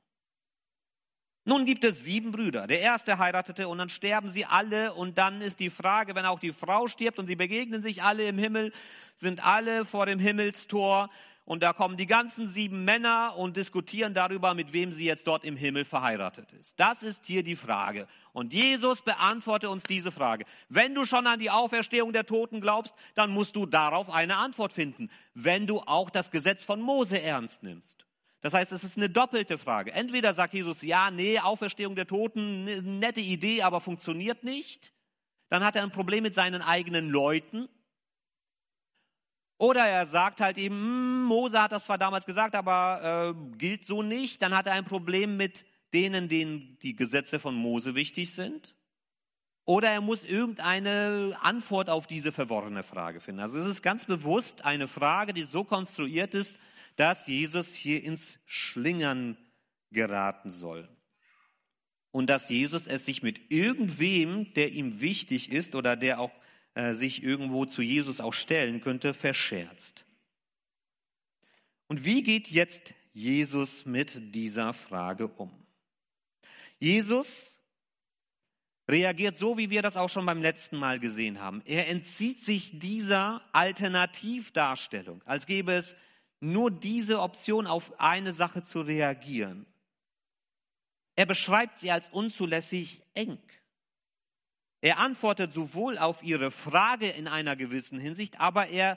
Nun 1.44 1.64
gibt 1.64 1.85
es 1.85 2.04
sieben 2.04 2.32
Brüder. 2.32 2.66
Der 2.66 2.80
erste 2.80 3.18
heiratete 3.18 3.66
und 3.66 3.78
dann 3.78 3.88
sterben 3.88 4.28
sie 4.28 4.44
alle 4.44 4.92
und 4.92 5.16
dann 5.16 5.40
ist 5.40 5.59
die 5.61 5.70
Frage, 5.70 6.14
wenn 6.14 6.26
auch 6.26 6.38
die 6.38 6.52
Frau 6.52 6.87
stirbt 6.87 7.18
und 7.18 7.26
sie 7.26 7.37
begegnen 7.37 7.82
sich 7.82 8.02
alle 8.02 8.25
im 8.25 8.38
Himmel, 8.38 8.73
sind 9.16 9.44
alle 9.44 9.85
vor 9.85 10.06
dem 10.06 10.18
Himmelstor 10.18 11.09
und 11.50 11.64
da 11.64 11.73
kommen 11.73 11.97
die 11.97 12.06
ganzen 12.06 12.47
sieben 12.47 12.85
Männer 12.85 13.35
und 13.37 13.56
diskutieren 13.56 14.14
darüber, 14.14 14.54
mit 14.54 14.73
wem 14.73 14.92
sie 14.92 15.04
jetzt 15.04 15.26
dort 15.26 15.42
im 15.42 15.56
Himmel 15.56 15.85
verheiratet 15.85 16.52
ist. 16.52 16.78
Das 16.78 17.02
ist 17.02 17.26
hier 17.26 17.42
die 17.42 17.56
Frage. 17.56 18.06
Und 18.32 18.52
Jesus 18.52 19.02
beantwortet 19.02 19.68
uns 19.68 19.82
diese 19.82 20.12
Frage. 20.12 20.44
Wenn 20.68 20.94
du 20.94 21.04
schon 21.04 21.26
an 21.26 21.40
die 21.40 21.50
Auferstehung 21.50 22.12
der 22.12 22.26
Toten 22.26 22.61
glaubst, 22.61 22.94
dann 23.16 23.32
musst 23.32 23.56
du 23.56 23.66
darauf 23.66 24.11
eine 24.11 24.37
Antwort 24.37 24.73
finden, 24.73 25.11
wenn 25.35 25.66
du 25.66 25.80
auch 25.80 26.11
das 26.11 26.30
Gesetz 26.30 26.62
von 26.62 26.80
Mose 26.80 27.20
ernst 27.20 27.64
nimmst. 27.64 28.06
Das 28.42 28.54
heißt, 28.54 28.73
es 28.73 28.85
ist 28.85 28.97
eine 28.97 29.11
doppelte 29.11 29.59
Frage. 29.59 29.92
Entweder 29.92 30.32
sagt 30.32 30.54
Jesus, 30.54 30.82
ja, 30.82 31.11
nee, 31.11 31.38
Auferstehung 31.38 31.94
der 31.94 32.06
Toten, 32.06 32.99
nette 32.99 33.20
Idee, 33.20 33.62
aber 33.62 33.80
funktioniert 33.80 34.44
nicht. 34.44 34.92
Dann 35.50 35.64
hat 35.64 35.76
er 35.76 35.82
ein 35.82 35.92
Problem 35.92 36.23
mit 36.23 36.35
seinen 36.35 36.62
eigenen 36.62 37.11
Leuten. 37.11 37.68
Oder 39.59 39.87
er 39.87 40.06
sagt 40.06 40.40
halt 40.40 40.56
eben, 40.56 40.75
hm, 40.75 41.25
Mose 41.25 41.61
hat 41.61 41.73
das 41.73 41.85
zwar 41.85 41.99
damals 41.99 42.25
gesagt, 42.25 42.54
aber 42.54 43.35
äh, 43.37 43.56
gilt 43.59 43.85
so 43.85 44.02
nicht. 44.02 44.40
Dann 44.40 44.56
hat 44.56 44.66
er 44.66 44.73
ein 44.73 44.87
Problem 44.87 45.37
mit 45.37 45.66
denen, 45.92 46.28
denen 46.28 46.78
die 46.82 46.97
Gesetze 46.97 47.38
von 47.38 47.54
Mose 47.54 47.94
wichtig 47.94 48.32
sind. 48.32 48.75
Oder 49.66 49.90
er 49.90 50.00
muss 50.00 50.25
irgendeine 50.25 51.37
Antwort 51.42 51.90
auf 51.90 52.06
diese 52.06 52.32
verworrene 52.32 52.82
Frage 52.82 53.20
finden. 53.20 53.40
Also 53.40 53.59
es 53.59 53.68
ist 53.68 53.82
ganz 53.82 54.06
bewusst 54.06 54.64
eine 54.64 54.88
Frage, 54.88 55.35
die 55.35 55.44
so 55.44 55.62
konstruiert 55.62 56.35
ist, 56.35 56.56
dass 56.97 57.26
Jesus 57.26 57.75
hier 57.75 58.02
ins 58.02 58.38
Schlingern 58.47 59.37
geraten 59.90 60.52
soll. 60.52 60.88
Und 62.12 62.28
dass 62.28 62.49
Jesus 62.49 62.87
es 62.87 63.04
sich 63.04 63.23
mit 63.23 63.50
irgendwem, 63.50 64.52
der 64.54 64.73
ihm 64.73 65.00
wichtig 65.00 65.52
ist 65.52 65.75
oder 65.75 65.97
der 65.97 66.20
auch 66.20 66.32
äh, 66.75 66.94
sich 66.94 67.23
irgendwo 67.23 67.66
zu 67.66 67.82
Jesus 67.82 68.20
auch 68.20 68.35
stellen 68.35 68.80
könnte, 68.80 69.14
verscherzt. 69.14 70.04
Und 71.87 72.04
wie 72.04 72.23
geht 72.23 72.49
jetzt 72.49 72.94
Jesus 73.12 73.87
mit 73.87 74.35
dieser 74.35 74.73
Frage 74.73 75.28
um? 75.28 75.50
Jesus 76.78 77.56
reagiert 78.88 79.37
so, 79.37 79.56
wie 79.56 79.70
wir 79.70 79.82
das 79.82 79.97
auch 79.97 80.09
schon 80.09 80.26
beim 80.26 80.42
letzten 80.42 80.76
Mal 80.76 80.99
gesehen 80.99 81.40
haben. 81.40 81.62
Er 81.64 81.88
entzieht 81.88 82.44
sich 82.44 82.78
dieser 82.78 83.42
Alternativdarstellung, 83.52 85.23
als 85.25 85.47
gäbe 85.47 85.73
es 85.73 85.97
nur 86.40 86.70
diese 86.70 87.20
Option 87.20 87.66
auf 87.66 88.00
eine 88.00 88.32
Sache 88.32 88.64
zu 88.64 88.80
reagieren. 88.80 89.66
Er 91.14 91.26
beschreibt 91.26 91.78
sie 91.78 91.90
als 91.90 92.09
unzulässig 92.09 93.02
eng. 93.14 93.38
Er 94.80 94.99
antwortet 94.99 95.52
sowohl 95.52 95.99
auf 95.99 96.23
ihre 96.23 96.50
Frage 96.50 97.09
in 97.09 97.28
einer 97.28 97.56
gewissen 97.56 98.00
Hinsicht, 98.00 98.40
aber 98.40 98.68
er 98.68 98.97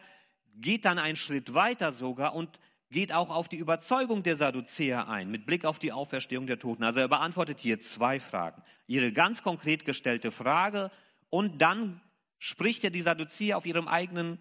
geht 0.55 0.85
dann 0.85 0.99
einen 0.99 1.17
Schritt 1.17 1.53
weiter 1.53 1.91
sogar 1.91 2.33
und 2.33 2.59
geht 2.89 3.11
auch 3.11 3.29
auf 3.29 3.49
die 3.49 3.57
Überzeugung 3.57 4.23
der 4.23 4.37
Sadduzäer 4.37 5.09
ein, 5.09 5.29
mit 5.29 5.45
Blick 5.45 5.65
auf 5.65 5.79
die 5.79 5.91
Auferstehung 5.91 6.47
der 6.47 6.59
Toten. 6.59 6.83
Also 6.83 7.01
er 7.01 7.07
beantwortet 7.09 7.59
hier 7.59 7.81
zwei 7.81 8.19
Fragen. 8.19 8.61
Ihre 8.87 9.11
ganz 9.11 9.41
konkret 9.41 9.83
gestellte 9.83 10.31
Frage 10.31 10.91
und 11.29 11.61
dann 11.61 11.99
spricht 12.37 12.83
er 12.83 12.91
die 12.91 13.01
Sadduzäer 13.01 13.57
auf 13.57 13.65
ihrem 13.65 13.87
eigenen 13.87 14.39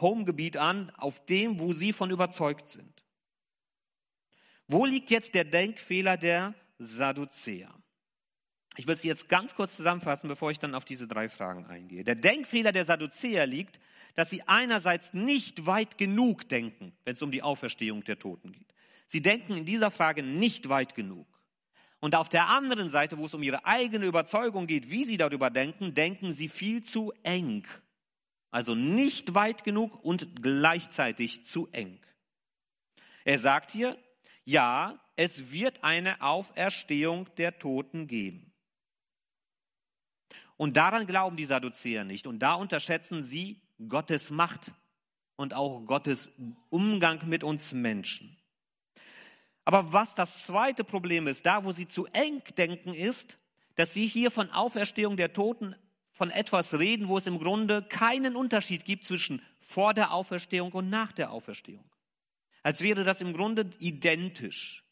Homegebiet 0.00 0.56
an, 0.56 0.90
auf 0.96 1.24
dem, 1.26 1.58
wo 1.58 1.72
sie 1.72 1.92
von 1.92 2.10
überzeugt 2.10 2.68
sind. 2.68 3.04
Wo 4.66 4.84
liegt 4.84 5.10
jetzt 5.10 5.34
der 5.34 5.44
Denkfehler 5.44 6.16
der 6.16 6.54
Sadduzäer? 6.78 7.74
Ich 8.76 8.86
will 8.86 8.94
es 8.94 9.04
jetzt 9.04 9.28
ganz 9.28 9.54
kurz 9.54 9.76
zusammenfassen, 9.76 10.28
bevor 10.28 10.50
ich 10.50 10.58
dann 10.58 10.74
auf 10.74 10.84
diese 10.84 11.06
drei 11.06 11.28
Fragen 11.28 11.66
eingehe. 11.66 12.02
Der 12.02 12.16
Denkfehler 12.16 12.72
der 12.72 12.84
Sadduzäer 12.84 13.46
liegt, 13.46 13.78
dass 14.14 14.30
sie 14.30 14.42
einerseits 14.46 15.14
nicht 15.14 15.66
weit 15.66 15.98
genug 15.98 16.48
denken, 16.48 16.92
wenn 17.04 17.14
es 17.14 17.22
um 17.22 17.30
die 17.30 17.42
Auferstehung 17.42 18.02
der 18.04 18.18
Toten 18.18 18.52
geht. 18.52 18.74
Sie 19.08 19.22
denken 19.22 19.56
in 19.56 19.64
dieser 19.64 19.90
Frage 19.90 20.22
nicht 20.22 20.68
weit 20.68 20.94
genug. 20.94 21.26
Und 22.00 22.14
auf 22.14 22.28
der 22.28 22.48
anderen 22.48 22.90
Seite, 22.90 23.16
wo 23.16 23.26
es 23.26 23.34
um 23.34 23.42
ihre 23.42 23.64
eigene 23.64 24.06
Überzeugung 24.06 24.66
geht, 24.66 24.90
wie 24.90 25.04
sie 25.04 25.16
darüber 25.16 25.50
denken, 25.50 25.94
denken 25.94 26.34
sie 26.34 26.48
viel 26.48 26.82
zu 26.82 27.12
eng 27.22 27.66
also 28.54 28.76
nicht 28.76 29.34
weit 29.34 29.64
genug 29.64 30.04
und 30.04 30.40
gleichzeitig 30.40 31.44
zu 31.44 31.68
eng. 31.72 31.98
Er 33.24 33.40
sagt 33.40 33.72
hier, 33.72 33.98
ja, 34.44 35.00
es 35.16 35.50
wird 35.50 35.82
eine 35.82 36.22
Auferstehung 36.22 37.28
der 37.36 37.58
Toten 37.58 38.06
geben. 38.06 38.52
Und 40.56 40.76
daran 40.76 41.08
glauben 41.08 41.36
die 41.36 41.46
Sadduzäer 41.46 42.04
nicht. 42.04 42.28
Und 42.28 42.38
da 42.38 42.54
unterschätzen 42.54 43.24
sie 43.24 43.60
Gottes 43.88 44.30
Macht 44.30 44.70
und 45.34 45.52
auch 45.52 45.84
Gottes 45.84 46.30
Umgang 46.70 47.28
mit 47.28 47.42
uns 47.42 47.72
Menschen. 47.72 48.36
Aber 49.64 49.92
was 49.92 50.14
das 50.14 50.46
zweite 50.46 50.84
Problem 50.84 51.26
ist, 51.26 51.44
da 51.44 51.64
wo 51.64 51.72
sie 51.72 51.88
zu 51.88 52.06
eng 52.12 52.40
denken, 52.56 52.94
ist, 52.94 53.36
dass 53.74 53.92
sie 53.92 54.06
hier 54.06 54.30
von 54.30 54.48
Auferstehung 54.52 55.16
der 55.16 55.32
Toten 55.32 55.74
von 56.14 56.30
etwas 56.30 56.78
reden, 56.78 57.08
wo 57.08 57.18
es 57.18 57.26
im 57.26 57.38
Grunde 57.38 57.82
keinen 57.82 58.36
Unterschied 58.36 58.84
gibt 58.84 59.04
zwischen 59.04 59.42
vor 59.60 59.94
der 59.94 60.12
Auferstehung 60.12 60.72
und 60.72 60.88
nach 60.88 61.12
der 61.12 61.30
Auferstehung. 61.30 61.84
Als 62.62 62.80
wäre 62.80 63.04
das 63.04 63.20
im 63.20 63.34
Grunde 63.34 63.70
identisch. 63.78 64.84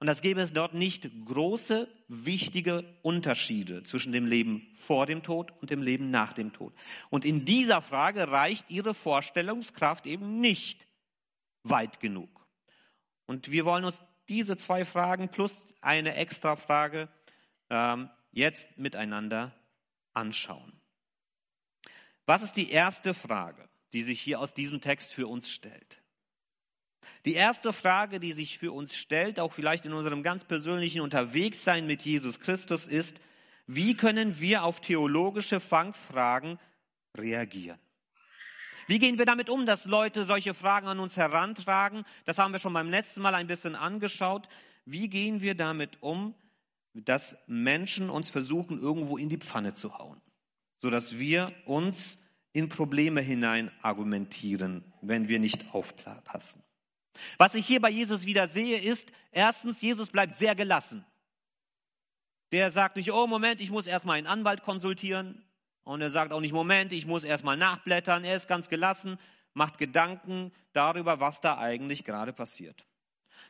Und 0.00 0.08
als 0.08 0.22
gäbe 0.22 0.40
es 0.40 0.52
dort 0.52 0.74
nicht 0.74 1.08
große, 1.26 1.88
wichtige 2.08 2.84
Unterschiede 3.02 3.82
zwischen 3.84 4.12
dem 4.12 4.26
Leben 4.26 4.66
vor 4.74 5.06
dem 5.06 5.22
Tod 5.22 5.52
und 5.60 5.70
dem 5.70 5.82
Leben 5.82 6.10
nach 6.10 6.32
dem 6.32 6.52
Tod. 6.52 6.74
Und 7.10 7.24
in 7.24 7.44
dieser 7.44 7.82
Frage 7.82 8.28
reicht 8.28 8.70
ihre 8.70 8.94
Vorstellungskraft 8.94 10.06
eben 10.06 10.40
nicht 10.40 10.86
weit 11.62 12.00
genug. 12.00 12.46
Und 13.26 13.50
wir 13.50 13.64
wollen 13.64 13.84
uns 13.84 14.02
diese 14.28 14.56
zwei 14.56 14.84
Fragen 14.84 15.28
plus 15.28 15.66
eine 15.80 16.14
extra 16.14 16.56
Frage 16.56 17.08
ähm, 17.68 18.08
jetzt 18.32 18.66
miteinander 18.78 19.52
anschauen. 20.14 20.72
Was 22.26 22.42
ist 22.42 22.52
die 22.52 22.70
erste 22.70 23.14
Frage, 23.14 23.68
die 23.92 24.02
sich 24.02 24.20
hier 24.20 24.40
aus 24.40 24.54
diesem 24.54 24.80
Text 24.80 25.12
für 25.12 25.26
uns 25.26 25.50
stellt? 25.50 26.02
Die 27.24 27.34
erste 27.34 27.72
Frage, 27.72 28.18
die 28.18 28.32
sich 28.32 28.58
für 28.58 28.72
uns 28.72 28.96
stellt, 28.96 29.40
auch 29.40 29.52
vielleicht 29.52 29.84
in 29.84 29.92
unserem 29.92 30.22
ganz 30.22 30.44
persönlichen 30.44 31.02
Unterwegssein 31.02 31.86
mit 31.86 32.02
Jesus 32.02 32.40
Christus, 32.40 32.86
ist, 32.86 33.20
wie 33.66 33.94
können 33.94 34.40
wir 34.40 34.64
auf 34.64 34.80
theologische 34.80 35.60
Fangfragen 35.60 36.58
reagieren? 37.16 37.78
Wie 38.86 38.98
gehen 38.98 39.18
wir 39.18 39.26
damit 39.26 39.48
um, 39.48 39.66
dass 39.66 39.84
Leute 39.84 40.24
solche 40.24 40.54
Fragen 40.54 40.88
an 40.88 40.98
uns 40.98 41.16
herantragen? 41.16 42.04
Das 42.24 42.38
haben 42.38 42.52
wir 42.52 42.58
schon 42.58 42.72
beim 42.72 42.90
letzten 42.90 43.22
Mal 43.22 43.34
ein 43.34 43.46
bisschen 43.46 43.76
angeschaut. 43.76 44.48
Wie 44.84 45.08
gehen 45.08 45.42
wir 45.42 45.54
damit 45.54 46.02
um, 46.02 46.34
dass 46.94 47.36
Menschen 47.46 48.10
uns 48.10 48.28
versuchen, 48.28 48.80
irgendwo 48.80 49.16
in 49.16 49.28
die 49.28 49.38
Pfanne 49.38 49.74
zu 49.74 49.98
hauen, 49.98 50.20
sodass 50.80 51.18
wir 51.18 51.52
uns 51.66 52.18
in 52.52 52.68
Probleme 52.68 53.20
hinein 53.20 53.70
argumentieren, 53.82 54.84
wenn 55.00 55.28
wir 55.28 55.38
nicht 55.38 55.72
aufpassen. 55.72 56.62
Was 57.38 57.54
ich 57.54 57.66
hier 57.66 57.80
bei 57.80 57.90
Jesus 57.90 58.26
wieder 58.26 58.48
sehe, 58.48 58.78
ist, 58.78 59.12
erstens, 59.30 59.80
Jesus 59.82 60.08
bleibt 60.08 60.36
sehr 60.36 60.54
gelassen. 60.54 61.04
Der 62.52 62.70
sagt 62.70 62.96
nicht, 62.96 63.12
oh 63.12 63.26
Moment, 63.26 63.60
ich 63.60 63.70
muss 63.70 63.86
erstmal 63.86 64.18
einen 64.18 64.26
Anwalt 64.26 64.62
konsultieren. 64.62 65.44
Und 65.84 66.00
er 66.00 66.10
sagt 66.10 66.32
auch 66.32 66.40
nicht, 66.40 66.52
Moment, 66.52 66.92
ich 66.92 67.06
muss 67.06 67.24
erstmal 67.24 67.56
nachblättern. 67.56 68.24
Er 68.24 68.36
ist 68.36 68.48
ganz 68.48 68.68
gelassen, 68.68 69.18
macht 69.54 69.78
Gedanken 69.78 70.52
darüber, 70.72 71.20
was 71.20 71.40
da 71.40 71.58
eigentlich 71.58 72.04
gerade 72.04 72.32
passiert. 72.32 72.86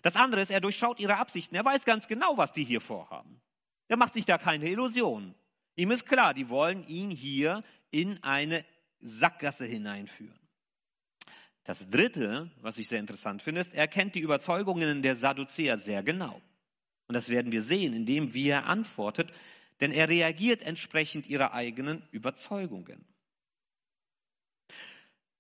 Das 0.03 0.17
andere 0.17 0.41
ist, 0.41 0.51
er 0.51 0.61
durchschaut 0.61 1.01
ihre 1.01 1.17
Absichten. 1.17 1.55
Er 1.55 1.65
weiß 1.65 1.85
ganz 1.85 2.09
genau, 2.09 2.37
was 2.37 2.53
die 2.53 2.65
hier 2.65 2.81
vorhaben. 2.81 3.41
Er 3.89 3.97
macht 3.97 4.15
sich 4.15 4.25
da 4.25 4.39
keine 4.39 4.69
Illusionen. 4.69 5.35
Ihm 5.77 5.91
ist 5.91 6.07
klar, 6.07 6.35
die 6.35 6.49
wollen 6.49 6.87
ihn 6.87 7.11
hier 7.11 7.65
in 7.91 8.23
eine 8.23 8.65
Sackgasse 9.01 9.65
hineinführen. 9.65 10.39
Das 11.65 11.89
Dritte, 11.89 12.51
was 12.61 12.79
ich 12.79 12.89
sehr 12.89 13.01
interessant 13.01 13.43
finde, 13.43 13.61
ist, 13.61 13.75
er 13.75 13.89
kennt 13.89 14.15
die 14.15 14.21
Überzeugungen 14.21 15.03
der 15.03 15.15
Sadduzäer 15.15 15.79
sehr 15.79 16.03
genau. 16.03 16.41
Und 17.07 17.15
das 17.15 17.29
werden 17.29 17.53
wir 17.53 17.63
sehen, 17.63 17.93
indem 17.93 18.35
wie 18.35 18.49
er 18.49 18.67
antwortet, 18.67 19.33
denn 19.81 19.93
er 19.93 20.09
reagiert 20.09 20.63
entsprechend 20.63 21.27
ihrer 21.27 21.53
eigenen 21.53 22.03
Überzeugungen. 22.13 23.05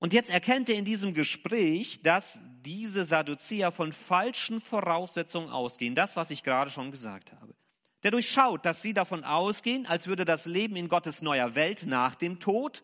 Und 0.00 0.12
jetzt 0.12 0.30
erkennt 0.30 0.68
er 0.68 0.76
in 0.76 0.84
diesem 0.84 1.14
Gespräch, 1.14 2.02
dass 2.02 2.40
diese 2.62 3.04
Sadduzäer 3.04 3.70
von 3.70 3.92
falschen 3.92 4.60
Voraussetzungen 4.60 5.50
ausgehen. 5.50 5.94
Das, 5.94 6.16
was 6.16 6.30
ich 6.30 6.42
gerade 6.42 6.70
schon 6.70 6.90
gesagt 6.90 7.32
habe. 7.32 7.54
Der 8.02 8.10
durchschaut, 8.10 8.64
dass 8.64 8.82
sie 8.82 8.94
davon 8.94 9.24
ausgehen, 9.24 9.86
als 9.86 10.06
würde 10.06 10.24
das 10.24 10.46
Leben 10.46 10.74
in 10.74 10.88
Gottes 10.88 11.20
neuer 11.20 11.54
Welt 11.54 11.84
nach 11.86 12.14
dem 12.14 12.40
Tod 12.40 12.82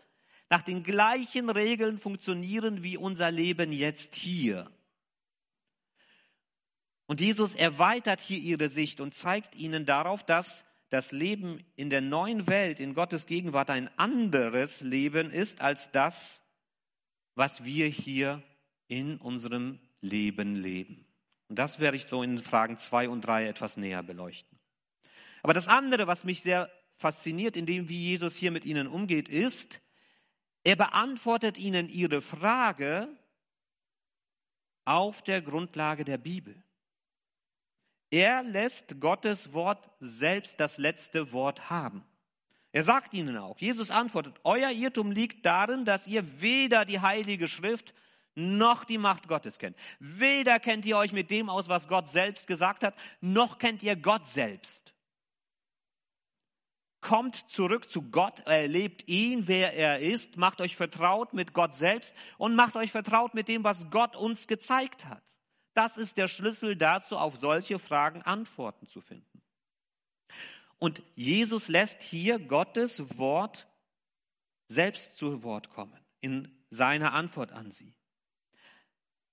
nach 0.48 0.62
den 0.62 0.82
gleichen 0.82 1.50
Regeln 1.50 1.98
funktionieren 1.98 2.82
wie 2.82 2.96
unser 2.96 3.30
Leben 3.30 3.72
jetzt 3.72 4.14
hier. 4.14 4.70
Und 7.06 7.20
Jesus 7.20 7.54
erweitert 7.54 8.20
hier 8.20 8.38
ihre 8.38 8.68
Sicht 8.68 9.00
und 9.00 9.14
zeigt 9.14 9.54
ihnen 9.54 9.86
darauf, 9.86 10.24
dass 10.24 10.64
das 10.88 11.12
Leben 11.12 11.64
in 11.74 11.90
der 11.90 12.00
neuen 12.00 12.46
Welt, 12.46 12.78
in 12.78 12.94
Gottes 12.94 13.26
Gegenwart, 13.26 13.70
ein 13.70 13.90
anderes 13.98 14.80
Leben 14.80 15.30
ist 15.30 15.60
als 15.60 15.90
das, 15.90 16.42
was 17.36 17.64
wir 17.64 17.86
hier 17.86 18.42
in 18.88 19.18
unserem 19.18 19.78
Leben 20.00 20.56
leben. 20.56 21.06
Und 21.48 21.58
das 21.58 21.78
werde 21.78 21.96
ich 21.96 22.06
so 22.06 22.22
in 22.22 22.38
Fragen 22.38 22.78
zwei 22.78 23.08
und 23.08 23.20
drei 23.20 23.46
etwas 23.46 23.76
näher 23.76 24.02
beleuchten. 24.02 24.58
Aber 25.42 25.54
das 25.54 25.68
andere, 25.68 26.08
was 26.08 26.24
mich 26.24 26.42
sehr 26.42 26.68
fasziniert, 26.96 27.56
in 27.56 27.66
dem, 27.66 27.88
wie 27.88 27.98
Jesus 27.98 28.34
hier 28.34 28.50
mit 28.50 28.64
ihnen 28.64 28.88
umgeht, 28.88 29.28
ist, 29.28 29.80
er 30.64 30.74
beantwortet 30.74 31.58
ihnen 31.58 31.88
ihre 31.88 32.20
Frage 32.20 33.08
auf 34.84 35.22
der 35.22 35.42
Grundlage 35.42 36.04
der 36.04 36.18
Bibel. 36.18 36.60
Er 38.10 38.42
lässt 38.42 39.00
Gottes 39.00 39.52
Wort 39.52 39.90
selbst 40.00 40.58
das 40.58 40.78
letzte 40.78 41.32
Wort 41.32 41.70
haben. 41.70 42.04
Er 42.72 42.82
sagt 42.82 43.14
ihnen 43.14 43.36
auch, 43.36 43.58
Jesus 43.58 43.90
antwortet, 43.90 44.36
euer 44.44 44.70
Irrtum 44.70 45.10
liegt 45.10 45.46
darin, 45.46 45.84
dass 45.84 46.06
ihr 46.06 46.40
weder 46.40 46.84
die 46.84 47.00
heilige 47.00 47.48
Schrift 47.48 47.94
noch 48.34 48.84
die 48.84 48.98
Macht 48.98 49.28
Gottes 49.28 49.58
kennt. 49.58 49.76
Weder 49.98 50.60
kennt 50.60 50.84
ihr 50.84 50.98
euch 50.98 51.12
mit 51.12 51.30
dem 51.30 51.48
aus, 51.48 51.68
was 51.68 51.88
Gott 51.88 52.10
selbst 52.10 52.46
gesagt 52.46 52.82
hat, 52.82 52.94
noch 53.20 53.58
kennt 53.58 53.82
ihr 53.82 53.96
Gott 53.96 54.26
selbst 54.26 54.92
kommt 57.06 57.36
zurück 57.48 57.88
zu 57.88 58.02
Gott, 58.02 58.40
erlebt 58.46 59.06
ihn, 59.06 59.46
wer 59.46 59.74
er 59.74 60.00
ist, 60.00 60.36
macht 60.36 60.60
euch 60.60 60.74
vertraut 60.74 61.34
mit 61.34 61.52
Gott 61.52 61.76
selbst 61.76 62.16
und 62.36 62.56
macht 62.56 62.74
euch 62.74 62.90
vertraut 62.90 63.32
mit 63.32 63.46
dem, 63.46 63.62
was 63.62 63.90
Gott 63.90 64.16
uns 64.16 64.48
gezeigt 64.48 65.06
hat. 65.06 65.22
Das 65.72 65.96
ist 65.96 66.16
der 66.16 66.26
Schlüssel 66.26 66.74
dazu, 66.74 67.16
auf 67.16 67.36
solche 67.36 67.78
Fragen 67.78 68.22
Antworten 68.22 68.88
zu 68.88 69.00
finden. 69.00 69.40
Und 70.78 71.02
Jesus 71.14 71.68
lässt 71.68 72.02
hier 72.02 72.38
Gottes 72.38 73.02
Wort 73.18 73.66
selbst 74.68 75.16
zu 75.16 75.42
Wort 75.42 75.70
kommen 75.70 75.98
in 76.20 76.48
seiner 76.70 77.12
Antwort 77.12 77.52
an 77.52 77.70
sie. 77.70 77.94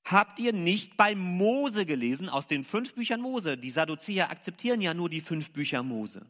Habt 0.05 0.39
ihr 0.39 0.53
nicht 0.53 0.97
bei 0.97 1.15
Mose 1.15 1.85
gelesen, 1.85 2.29
aus 2.29 2.45
den 2.45 2.63
fünf 2.63 2.93
Büchern 2.93 3.21
Mose? 3.21 3.57
Die 3.57 3.69
Sadduzäer 3.69 4.29
akzeptieren 4.29 4.81
ja 4.81 4.93
nur 4.93 5.09
die 5.09 5.21
fünf 5.21 5.51
Bücher 5.51 5.81
Mose 5.81 6.25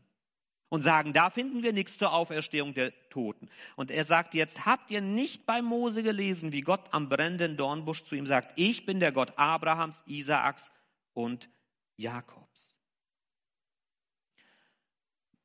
und 0.69 0.81
sagen, 0.81 1.13
da 1.13 1.29
finden 1.29 1.63
wir 1.63 1.73
nichts 1.73 1.97
zur 1.97 2.13
Auferstehung 2.13 2.73
der 2.73 2.93
Toten. 3.09 3.49
Und 3.75 3.91
er 3.91 4.05
sagt 4.05 4.35
jetzt, 4.35 4.65
habt 4.65 4.89
ihr 4.89 5.01
nicht 5.01 5.45
bei 5.45 5.61
Mose 5.61 6.01
gelesen, 6.01 6.51
wie 6.51 6.61
Gott 6.61 6.81
am 6.91 7.09
brennenden 7.09 7.57
Dornbusch 7.57 8.03
zu 8.03 8.15
ihm 8.15 8.27
sagt, 8.27 8.59
ich 8.59 8.85
bin 8.85 8.99
der 8.99 9.11
Gott 9.11 9.33
Abrahams, 9.37 10.03
Isaaks 10.07 10.71
und 11.13 11.49
Jakobs. 11.95 12.42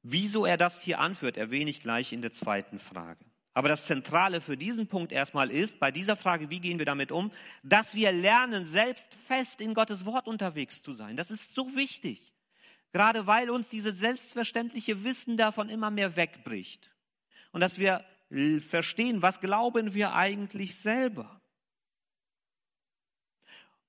Wieso 0.03 0.47
er 0.47 0.57
das 0.57 0.83
hier 0.83 1.01
anführt, 1.01 1.37
erwähne 1.37 1.71
ich 1.71 1.81
gleich 1.81 2.13
in 2.13 2.23
der 2.23 2.33
zweiten 2.33 2.79
Frage. 2.79 3.25
Aber 3.55 3.69
das 3.69 3.87
Zentrale 3.87 4.41
für 4.41 4.57
diesen 4.57 4.87
Punkt 4.87 5.11
erstmal 5.11 5.51
ist, 5.51 5.81
bei 5.81 5.91
dieser 5.91 6.15
Frage, 6.15 6.49
wie 6.49 6.61
gehen 6.61 6.79
wir 6.79 6.87
damit 6.87 7.11
um, 7.11 7.33
dass 7.65 7.95
wir 7.95 8.13
lernen, 8.13 8.65
selbst 8.65 9.13
fest 9.27 9.61
in 9.61 9.75
Gottes 9.75 10.05
Wort 10.05 10.29
unterwegs 10.29 10.81
zu 10.81 10.95
sein. 10.95 11.17
Das 11.17 11.31
ist 11.31 11.57
so 11.57 11.75
wichtig. 11.75 12.33
Gerade 12.93 13.27
weil 13.27 13.51
uns 13.51 13.67
dieses 13.69 13.99
selbstverständliche 13.99 15.03
Wissen 15.03 15.37
davon 15.37 15.69
immer 15.69 15.91
mehr 15.91 16.15
wegbricht. 16.15 16.91
Und 17.51 17.61
dass 17.61 17.79
wir 17.79 18.05
verstehen, 18.69 19.23
was 19.23 19.41
glauben 19.41 19.95
wir 19.95 20.15
eigentlich 20.15 20.77
selber. 20.77 21.41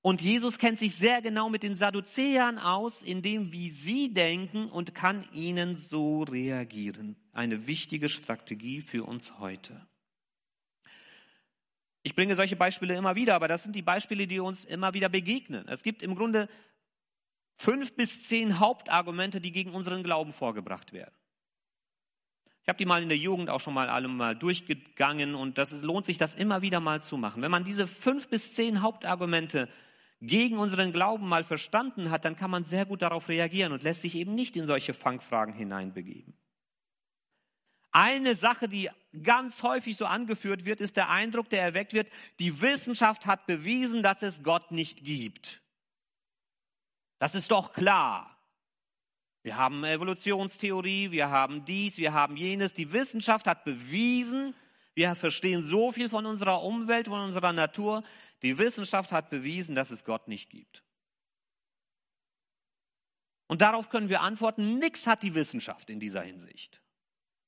Und 0.02 0.22
Jesus 0.22 0.58
kennt 0.58 0.78
sich 0.78 0.94
sehr 0.94 1.20
genau 1.20 1.50
mit 1.50 1.62
den 1.62 1.76
Sadduzäern 1.76 2.58
aus, 2.58 3.02
in 3.02 3.20
dem, 3.20 3.52
wie 3.52 3.68
sie 3.68 4.14
denken 4.14 4.70
und 4.70 4.94
kann 4.94 5.26
ihnen 5.32 5.76
so 5.76 6.22
reagieren. 6.22 7.16
Eine 7.32 7.66
wichtige 7.66 8.08
Strategie 8.08 8.80
für 8.80 9.04
uns 9.04 9.38
heute. 9.38 9.86
Ich 12.02 12.14
bringe 12.14 12.34
solche 12.34 12.56
Beispiele 12.56 12.94
immer 12.94 13.14
wieder, 13.14 13.34
aber 13.34 13.46
das 13.46 13.62
sind 13.62 13.76
die 13.76 13.82
Beispiele, 13.82 14.26
die 14.26 14.40
uns 14.40 14.64
immer 14.64 14.94
wieder 14.94 15.10
begegnen. 15.10 15.68
Es 15.68 15.82
gibt 15.82 16.02
im 16.02 16.14
Grunde 16.14 16.48
fünf 17.56 17.94
bis 17.94 18.22
zehn 18.26 18.58
Hauptargumente, 18.58 19.38
die 19.42 19.52
gegen 19.52 19.72
unseren 19.72 20.02
Glauben 20.02 20.32
vorgebracht 20.32 20.94
werden. 20.94 21.14
Ich 22.62 22.68
habe 22.68 22.78
die 22.78 22.86
mal 22.86 23.02
in 23.02 23.10
der 23.10 23.18
Jugend 23.18 23.50
auch 23.50 23.60
schon 23.60 23.74
mal 23.74 23.90
alle 23.90 24.08
mal 24.08 24.34
durchgegangen 24.34 25.34
und 25.34 25.58
das 25.58 25.72
ist, 25.72 25.82
lohnt 25.82 26.06
sich, 26.06 26.16
das 26.16 26.34
immer 26.34 26.62
wieder 26.62 26.80
mal 26.80 27.02
zu 27.02 27.18
machen. 27.18 27.42
Wenn 27.42 27.50
man 27.50 27.64
diese 27.64 27.86
fünf 27.86 28.28
bis 28.28 28.54
zehn 28.54 28.80
Hauptargumente 28.80 29.68
gegen 30.20 30.58
unseren 30.58 30.92
Glauben 30.92 31.28
mal 31.28 31.44
verstanden 31.44 32.10
hat, 32.10 32.24
dann 32.24 32.36
kann 32.36 32.50
man 32.50 32.64
sehr 32.64 32.84
gut 32.84 33.02
darauf 33.02 33.28
reagieren 33.28 33.72
und 33.72 33.82
lässt 33.82 34.02
sich 34.02 34.14
eben 34.14 34.34
nicht 34.34 34.56
in 34.56 34.66
solche 34.66 34.92
Fangfragen 34.92 35.54
hineinbegeben. 35.54 36.34
Eine 37.92 38.34
Sache, 38.34 38.68
die 38.68 38.88
ganz 39.22 39.62
häufig 39.62 39.96
so 39.96 40.06
angeführt 40.06 40.64
wird, 40.64 40.80
ist 40.80 40.96
der 40.96 41.10
Eindruck, 41.10 41.48
der 41.50 41.62
erweckt 41.62 41.92
wird, 41.92 42.08
die 42.38 42.60
Wissenschaft 42.60 43.26
hat 43.26 43.46
bewiesen, 43.46 44.02
dass 44.02 44.22
es 44.22 44.42
Gott 44.42 44.70
nicht 44.70 45.04
gibt. 45.04 45.60
Das 47.18 47.34
ist 47.34 47.50
doch 47.50 47.72
klar. 47.72 48.36
Wir 49.42 49.56
haben 49.56 49.84
Evolutionstheorie, 49.84 51.10
wir 51.10 51.30
haben 51.30 51.64
dies, 51.64 51.96
wir 51.96 52.12
haben 52.12 52.36
jenes. 52.36 52.74
Die 52.74 52.92
Wissenschaft 52.92 53.46
hat 53.46 53.64
bewiesen, 53.64 54.54
wir 54.94 55.14
verstehen 55.14 55.64
so 55.64 55.92
viel 55.92 56.08
von 56.08 56.26
unserer 56.26 56.62
Umwelt, 56.62 57.08
von 57.08 57.20
unserer 57.20 57.52
Natur. 57.52 58.04
Die 58.42 58.58
Wissenschaft 58.58 59.12
hat 59.12 59.30
bewiesen, 59.30 59.74
dass 59.74 59.90
es 59.90 60.04
Gott 60.04 60.28
nicht 60.28 60.50
gibt. 60.50 60.82
Und 63.46 63.60
darauf 63.60 63.90
können 63.90 64.08
wir 64.08 64.20
antworten, 64.20 64.78
nichts 64.78 65.06
hat 65.06 65.22
die 65.22 65.34
Wissenschaft 65.34 65.90
in 65.90 66.00
dieser 66.00 66.22
Hinsicht 66.22 66.80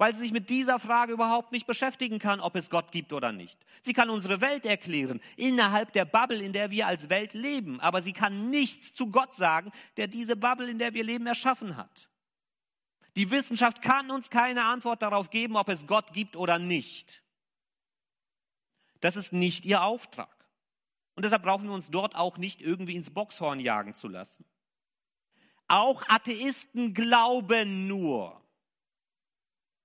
weil 0.03 0.17
sie 0.17 0.23
sich 0.23 0.33
mit 0.33 0.51
dieser 0.51 0.81
Frage 0.81 1.13
überhaupt 1.13 1.53
nicht 1.53 1.65
beschäftigen 1.65 2.19
kann, 2.19 2.41
ob 2.41 2.57
es 2.57 2.71
Gott 2.71 2.91
gibt 2.91 3.13
oder 3.13 3.31
nicht. 3.31 3.57
Sie 3.83 3.93
kann 3.93 4.11
unsere 4.11 4.41
Welt 4.41 4.67
erklären, 4.67 5.21
innerhalb 5.37 5.93
der 5.93 6.05
Bubble, 6.05 6.43
in 6.43 6.53
der 6.53 6.73
wir 6.73 6.89
als 6.89 7.09
Welt 7.09 7.35
leben, 7.35 7.79
aber 7.79 8.03
sie 8.03 8.13
kann 8.13 8.51
nichts 8.51 8.93
zu 8.95 9.13
Gott 9.13 9.37
sagen, 9.37 9.71
der 9.97 10.09
diese 10.09 10.35
Bubble, 10.35 10.69
in 10.69 10.81
der 10.81 10.93
wir 10.93 11.05
leben, 11.05 11.29
erschaffen 11.29 11.77
hat. 11.77 12.09
Die 13.15 13.31
Wissenschaft 13.31 13.81
kann 13.81 14.11
uns 14.11 14.29
keine 14.29 14.65
Antwort 14.65 15.03
darauf 15.03 15.31
geben, 15.31 15.57
ob 15.57 15.69
es 15.69 15.87
Gott 15.87 16.13
gibt 16.13 16.35
oder 16.35 16.59
nicht. 16.59 17.23
Das 18.99 19.15
ist 19.15 19.33
nicht 19.33 19.65
ihr 19.65 19.83
Auftrag. 19.83 20.35
Und 21.15 21.25
deshalb 21.25 21.43
brauchen 21.43 21.65
wir 21.65 21.73
uns 21.73 21.91
dort 21.91 22.15
auch 22.15 22.39
nicht 22.39 22.61
irgendwie 22.61 22.97
ins 22.97 23.11
Boxhorn 23.11 23.61
jagen 23.61 23.95
zu 23.95 24.09
lassen. 24.09 24.45
Auch 25.69 26.03
Atheisten 26.09 26.95
glauben 26.95 27.87
nur. 27.87 28.41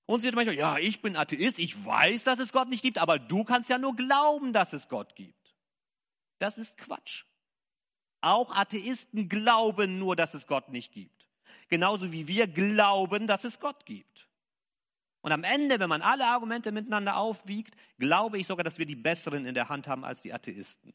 Uns 0.05 0.23
wird 0.23 0.35
manchmal, 0.35 0.55
ja, 0.55 0.77
ich 0.77 1.01
bin 1.01 1.17
Atheist, 1.17 1.59
ich 1.59 1.85
weiß, 1.85 2.23
dass 2.23 2.39
es 2.39 2.53
Gott 2.53 2.69
nicht 2.69 2.81
gibt, 2.81 2.97
aber 2.97 3.19
du 3.19 3.43
kannst 3.43 3.69
ja 3.69 3.77
nur 3.77 3.95
glauben, 3.95 4.53
dass 4.53 4.71
es 4.71 4.87
Gott 4.87 5.15
gibt. 5.15 5.53
Das 6.39 6.57
ist 6.57 6.77
Quatsch. 6.77 7.25
Auch 8.21 8.55
Atheisten 8.55 9.27
glauben 9.27 9.99
nur, 9.99 10.15
dass 10.15 10.33
es 10.33 10.47
Gott 10.47 10.69
nicht 10.69 10.93
gibt. 10.93 11.27
Genauso 11.67 12.11
wie 12.11 12.27
wir 12.27 12.47
glauben, 12.47 13.27
dass 13.27 13.43
es 13.43 13.59
Gott 13.59 13.85
gibt. 13.85 14.27
Und 15.21 15.33
am 15.33 15.43
Ende, 15.43 15.79
wenn 15.79 15.89
man 15.89 16.01
alle 16.01 16.25
Argumente 16.25 16.71
miteinander 16.71 17.17
aufwiegt, 17.17 17.75
glaube 17.97 18.37
ich 18.37 18.47
sogar, 18.47 18.63
dass 18.63 18.77
wir 18.77 18.85
die 18.85 18.95
besseren 18.95 19.45
in 19.45 19.55
der 19.55 19.67
Hand 19.67 19.87
haben 19.87 20.05
als 20.05 20.21
die 20.21 20.33
Atheisten. 20.33 20.93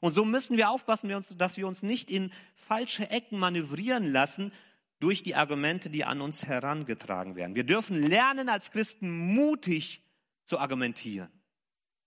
Und 0.00 0.12
so 0.12 0.24
müssen 0.24 0.56
wir 0.56 0.70
aufpassen, 0.70 1.08
dass 1.36 1.56
wir 1.56 1.66
uns 1.66 1.82
nicht 1.82 2.10
in 2.10 2.32
falsche 2.54 3.10
Ecken 3.10 3.38
manövrieren 3.38 4.12
lassen 4.12 4.52
durch 5.00 5.22
die 5.22 5.34
Argumente, 5.34 5.90
die 5.90 6.04
an 6.04 6.20
uns 6.20 6.44
herangetragen 6.44 7.36
werden. 7.36 7.54
Wir 7.54 7.64
dürfen 7.64 8.02
lernen, 8.02 8.48
als 8.48 8.70
Christen 8.70 9.10
mutig 9.34 10.02
zu 10.44 10.58
argumentieren. 10.58 11.30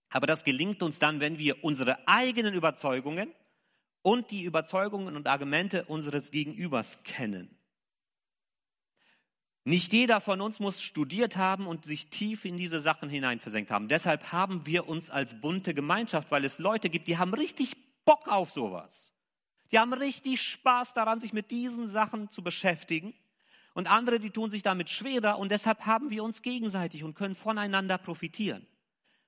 Aber 0.10 0.28
das 0.28 0.44
gelingt 0.44 0.84
uns 0.84 1.00
dann, 1.00 1.20
wenn 1.20 1.38
wir 1.38 1.64
unsere 1.64 2.08
eigenen 2.08 2.54
Überzeugungen 2.54 3.32
und 4.02 4.32
die 4.32 4.44
Überzeugungen 4.44 5.16
und 5.16 5.28
Argumente 5.28 5.86
unseres 5.86 6.32
Gegenübers 6.32 7.02
kennen. 7.04 7.58
Nicht 9.64 9.94
jeder 9.94 10.22
von 10.22 10.42
uns 10.42 10.60
muss 10.60 10.82
studiert 10.82 11.38
haben 11.38 11.68
und 11.68 11.86
sich 11.86 12.08
tief 12.08 12.46
in 12.46 12.58
diese 12.58 12.82
Sachen 12.82 13.10
hineinversenkt 13.10 13.70
haben. 13.70 13.88
Deshalb 13.88 14.32
haben 14.32 14.66
wir 14.66 14.90
uns 14.90 15.12
als 15.12 15.40
bunte 15.40 15.76
Gemeinschaft, 15.76 16.32
weil 16.32 16.46
es 16.46 16.58
Leute 16.58 16.90
gibt, 16.90 17.08
die 17.08 17.18
haben 17.18 17.34
richtig 17.34 17.76
Bock 18.04 18.28
auf 18.28 18.50
sowas. 18.50 19.12
Die 19.72 19.78
haben 19.78 19.94
richtig 19.94 20.42
Spaß 20.42 20.94
daran, 20.94 21.20
sich 21.20 21.32
mit 21.32 21.52
diesen 21.52 21.90
Sachen 21.90 22.30
zu 22.32 22.42
beschäftigen. 22.42 23.14
Und 23.74 23.90
andere, 23.90 24.20
die 24.20 24.32
tun 24.32 24.50
sich 24.50 24.64
damit 24.64 24.90
schwerer. 24.90 25.38
Und 25.38 25.52
deshalb 25.52 25.86
haben 25.86 26.10
wir 26.10 26.24
uns 26.24 26.42
gegenseitig 26.42 27.04
und 27.04 27.14
können 27.14 27.36
voneinander 27.36 27.98
profitieren. 27.98 28.66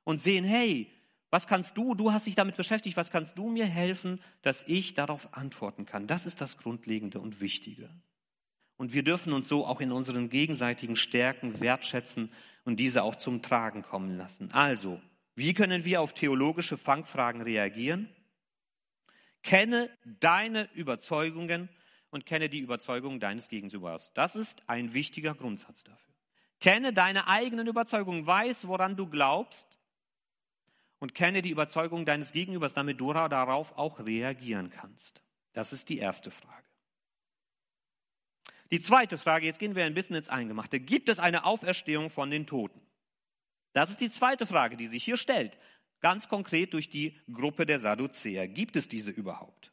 Und 0.03 0.19
sehen, 0.19 0.43
hey, 0.43 0.91
was 1.29 1.47
kannst 1.47 1.77
du, 1.77 1.95
du 1.95 2.11
hast 2.11 2.27
dich 2.27 2.35
damit 2.35 2.57
beschäftigt, 2.57 2.97
was 2.97 3.09
kannst 3.09 3.37
du 3.37 3.49
mir 3.49 3.65
helfen, 3.65 4.19
dass 4.41 4.63
ich 4.67 4.95
darauf 4.95 5.33
antworten 5.33 5.85
kann? 5.85 6.07
Das 6.07 6.25
ist 6.25 6.41
das 6.41 6.57
Grundlegende 6.57 7.19
und 7.19 7.39
Wichtige. 7.39 7.89
Und 8.77 8.93
wir 8.93 9.03
dürfen 9.03 9.33
uns 9.33 9.47
so 9.47 9.65
auch 9.65 9.81
in 9.81 9.91
unseren 9.91 10.29
gegenseitigen 10.29 10.95
Stärken 10.95 11.59
wertschätzen 11.61 12.31
und 12.65 12.79
diese 12.79 13.03
auch 13.03 13.15
zum 13.15 13.41
Tragen 13.41 13.83
kommen 13.83 14.17
lassen. 14.17 14.51
Also, 14.51 15.01
wie 15.35 15.53
können 15.53 15.85
wir 15.85 16.01
auf 16.01 16.13
theologische 16.13 16.77
Fangfragen 16.77 17.41
reagieren? 17.41 18.09
Kenne 19.41 19.89
deine 20.19 20.69
Überzeugungen 20.73 21.69
und 22.09 22.25
kenne 22.25 22.49
die 22.49 22.59
Überzeugungen 22.59 23.19
deines 23.19 23.49
Gegenübers. 23.49 24.13
Das 24.13 24.35
ist 24.35 24.67
ein 24.67 24.93
wichtiger 24.93 25.33
Grundsatz 25.33 25.83
dafür. 25.83 26.13
Kenne 26.59 26.93
deine 26.93 27.27
eigenen 27.27 27.67
Überzeugungen, 27.67 28.25
weiß, 28.25 28.67
woran 28.67 28.95
du 28.95 29.07
glaubst 29.07 29.79
und 30.99 31.13
kenne 31.13 31.41
die 31.41 31.49
Überzeugung 31.49 32.05
deines 32.05 32.31
Gegenübers, 32.31 32.73
damit 32.73 33.01
du 33.01 33.11
darauf 33.11 33.77
auch 33.77 33.99
reagieren 33.99 34.69
kannst. 34.69 35.21
Das 35.51 35.73
ist 35.73 35.89
die 35.89 35.97
erste 35.97 36.31
Frage. 36.31 36.62
Die 38.73 38.81
zweite 38.81 39.19
Frage, 39.19 39.45
jetzt 39.45 39.59
gehen 39.59 39.75
wir 39.75 39.85
ein 39.85 39.93
bisschen 39.93 40.15
ins 40.15 40.29
Eingemachte. 40.29 40.79
Gibt 40.79 41.07
es 41.07 41.19
eine 41.19 41.45
Auferstehung 41.45 42.09
von 42.09 42.31
den 42.31 42.47
Toten? 42.47 42.81
Das 43.71 43.91
ist 43.91 44.01
die 44.01 44.09
zweite 44.09 44.47
Frage, 44.47 44.77
die 44.77 44.87
sich 44.87 45.03
hier 45.03 45.17
stellt. 45.17 45.55
Ganz 45.99 46.27
konkret 46.27 46.73
durch 46.73 46.89
die 46.89 47.21
Gruppe 47.31 47.67
der 47.67 47.77
Sadduzäer. 47.77 48.47
Gibt 48.47 48.75
es 48.75 48.87
diese 48.87 49.11
überhaupt? 49.11 49.71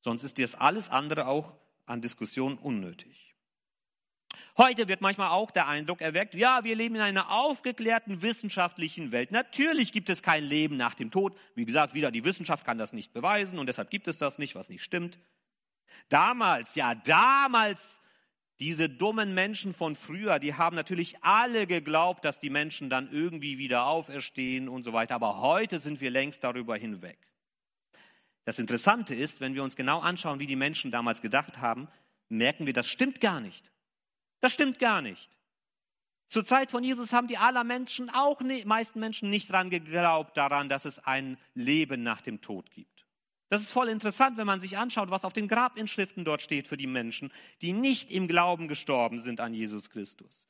Sonst 0.00 0.24
ist 0.24 0.40
das 0.40 0.56
alles 0.56 0.90
andere 0.90 1.28
auch 1.28 1.52
an 1.86 2.00
Diskussion 2.00 2.58
unnötig. 2.58 3.36
Heute 4.58 4.88
wird 4.88 5.00
manchmal 5.00 5.30
auch 5.30 5.52
der 5.52 5.68
Eindruck 5.68 6.00
erweckt, 6.00 6.34
ja, 6.34 6.64
wir 6.64 6.74
leben 6.74 6.96
in 6.96 7.02
einer 7.02 7.30
aufgeklärten 7.30 8.20
wissenschaftlichen 8.20 9.12
Welt. 9.12 9.30
Natürlich 9.30 9.92
gibt 9.92 10.10
es 10.10 10.24
kein 10.24 10.42
Leben 10.42 10.76
nach 10.76 10.96
dem 10.96 11.12
Tod. 11.12 11.38
Wie 11.54 11.66
gesagt, 11.66 11.94
wieder 11.94 12.10
die 12.10 12.24
Wissenschaft 12.24 12.66
kann 12.66 12.78
das 12.78 12.92
nicht 12.92 13.12
beweisen 13.12 13.60
und 13.60 13.66
deshalb 13.66 13.90
gibt 13.90 14.08
es 14.08 14.18
das 14.18 14.38
nicht, 14.38 14.56
was 14.56 14.68
nicht 14.68 14.82
stimmt. 14.82 15.20
Damals, 16.08 16.74
ja, 16.74 16.96
damals, 16.96 18.00
diese 18.60 18.88
dummen 18.88 19.34
Menschen 19.34 19.74
von 19.74 19.96
früher, 19.96 20.38
die 20.38 20.54
haben 20.54 20.76
natürlich 20.76 21.22
alle 21.22 21.66
geglaubt, 21.66 22.24
dass 22.24 22.38
die 22.38 22.50
Menschen 22.50 22.88
dann 22.88 23.10
irgendwie 23.10 23.58
wieder 23.58 23.86
auferstehen 23.86 24.68
und 24.68 24.84
so 24.84 24.92
weiter. 24.92 25.16
Aber 25.16 25.40
heute 25.40 25.80
sind 25.80 26.00
wir 26.00 26.10
längst 26.10 26.44
darüber 26.44 26.76
hinweg. 26.76 27.18
Das 28.44 28.58
Interessante 28.58 29.14
ist, 29.14 29.40
wenn 29.40 29.54
wir 29.54 29.64
uns 29.64 29.74
genau 29.74 30.00
anschauen, 30.00 30.38
wie 30.38 30.46
die 30.46 30.56
Menschen 30.56 30.90
damals 30.90 31.20
gedacht 31.20 31.58
haben, 31.58 31.88
merken 32.28 32.66
wir, 32.66 32.72
das 32.72 32.86
stimmt 32.86 33.20
gar 33.20 33.40
nicht. 33.40 33.72
Das 34.40 34.52
stimmt 34.52 34.78
gar 34.78 35.02
nicht. 35.02 35.30
Zur 36.28 36.44
Zeit 36.44 36.70
von 36.70 36.84
Jesus 36.84 37.12
haben 37.12 37.28
die 37.28 37.38
aller 37.38 37.64
Menschen, 37.64 38.10
auch 38.10 38.40
die 38.42 38.64
meisten 38.64 39.00
Menschen, 39.00 39.30
nicht 39.30 39.50
daran 39.50 39.70
geglaubt, 39.70 40.36
daran, 40.36 40.68
dass 40.68 40.84
es 40.84 40.98
ein 41.00 41.38
Leben 41.54 42.02
nach 42.02 42.20
dem 42.20 42.40
Tod 42.40 42.70
gibt. 42.70 42.93
Das 43.54 43.62
ist 43.62 43.70
voll 43.70 43.88
interessant, 43.88 44.36
wenn 44.36 44.48
man 44.48 44.60
sich 44.60 44.78
anschaut, 44.78 45.12
was 45.12 45.24
auf 45.24 45.32
den 45.32 45.46
Grabinschriften 45.46 46.24
dort 46.24 46.42
steht 46.42 46.66
für 46.66 46.76
die 46.76 46.88
Menschen, 46.88 47.32
die 47.62 47.72
nicht 47.72 48.10
im 48.10 48.26
Glauben 48.26 48.66
gestorben 48.66 49.22
sind 49.22 49.38
an 49.38 49.54
Jesus 49.54 49.90
Christus. 49.90 50.48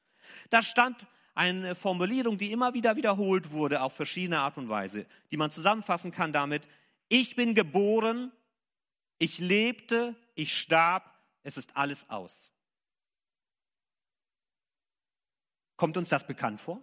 Da 0.48 0.62
stand 0.62 1.06
eine 1.34 1.74
Formulierung, 1.74 2.38
die 2.38 2.50
immer 2.50 2.72
wieder 2.72 2.96
wiederholt 2.96 3.50
wurde 3.50 3.82
auf 3.82 3.92
verschiedene 3.92 4.38
Art 4.38 4.56
und 4.56 4.70
Weise, 4.70 5.04
die 5.30 5.36
man 5.36 5.50
zusammenfassen 5.50 6.12
kann 6.12 6.32
damit, 6.32 6.62
ich 7.08 7.36
bin 7.36 7.54
geboren, 7.54 8.32
ich 9.18 9.38
lebte, 9.38 10.16
ich 10.34 10.58
starb, 10.58 11.04
es 11.42 11.58
ist 11.58 11.76
alles 11.76 12.08
aus. 12.08 12.50
Kommt 15.76 15.98
uns 15.98 16.08
das 16.08 16.26
bekannt 16.26 16.58
vor? 16.58 16.82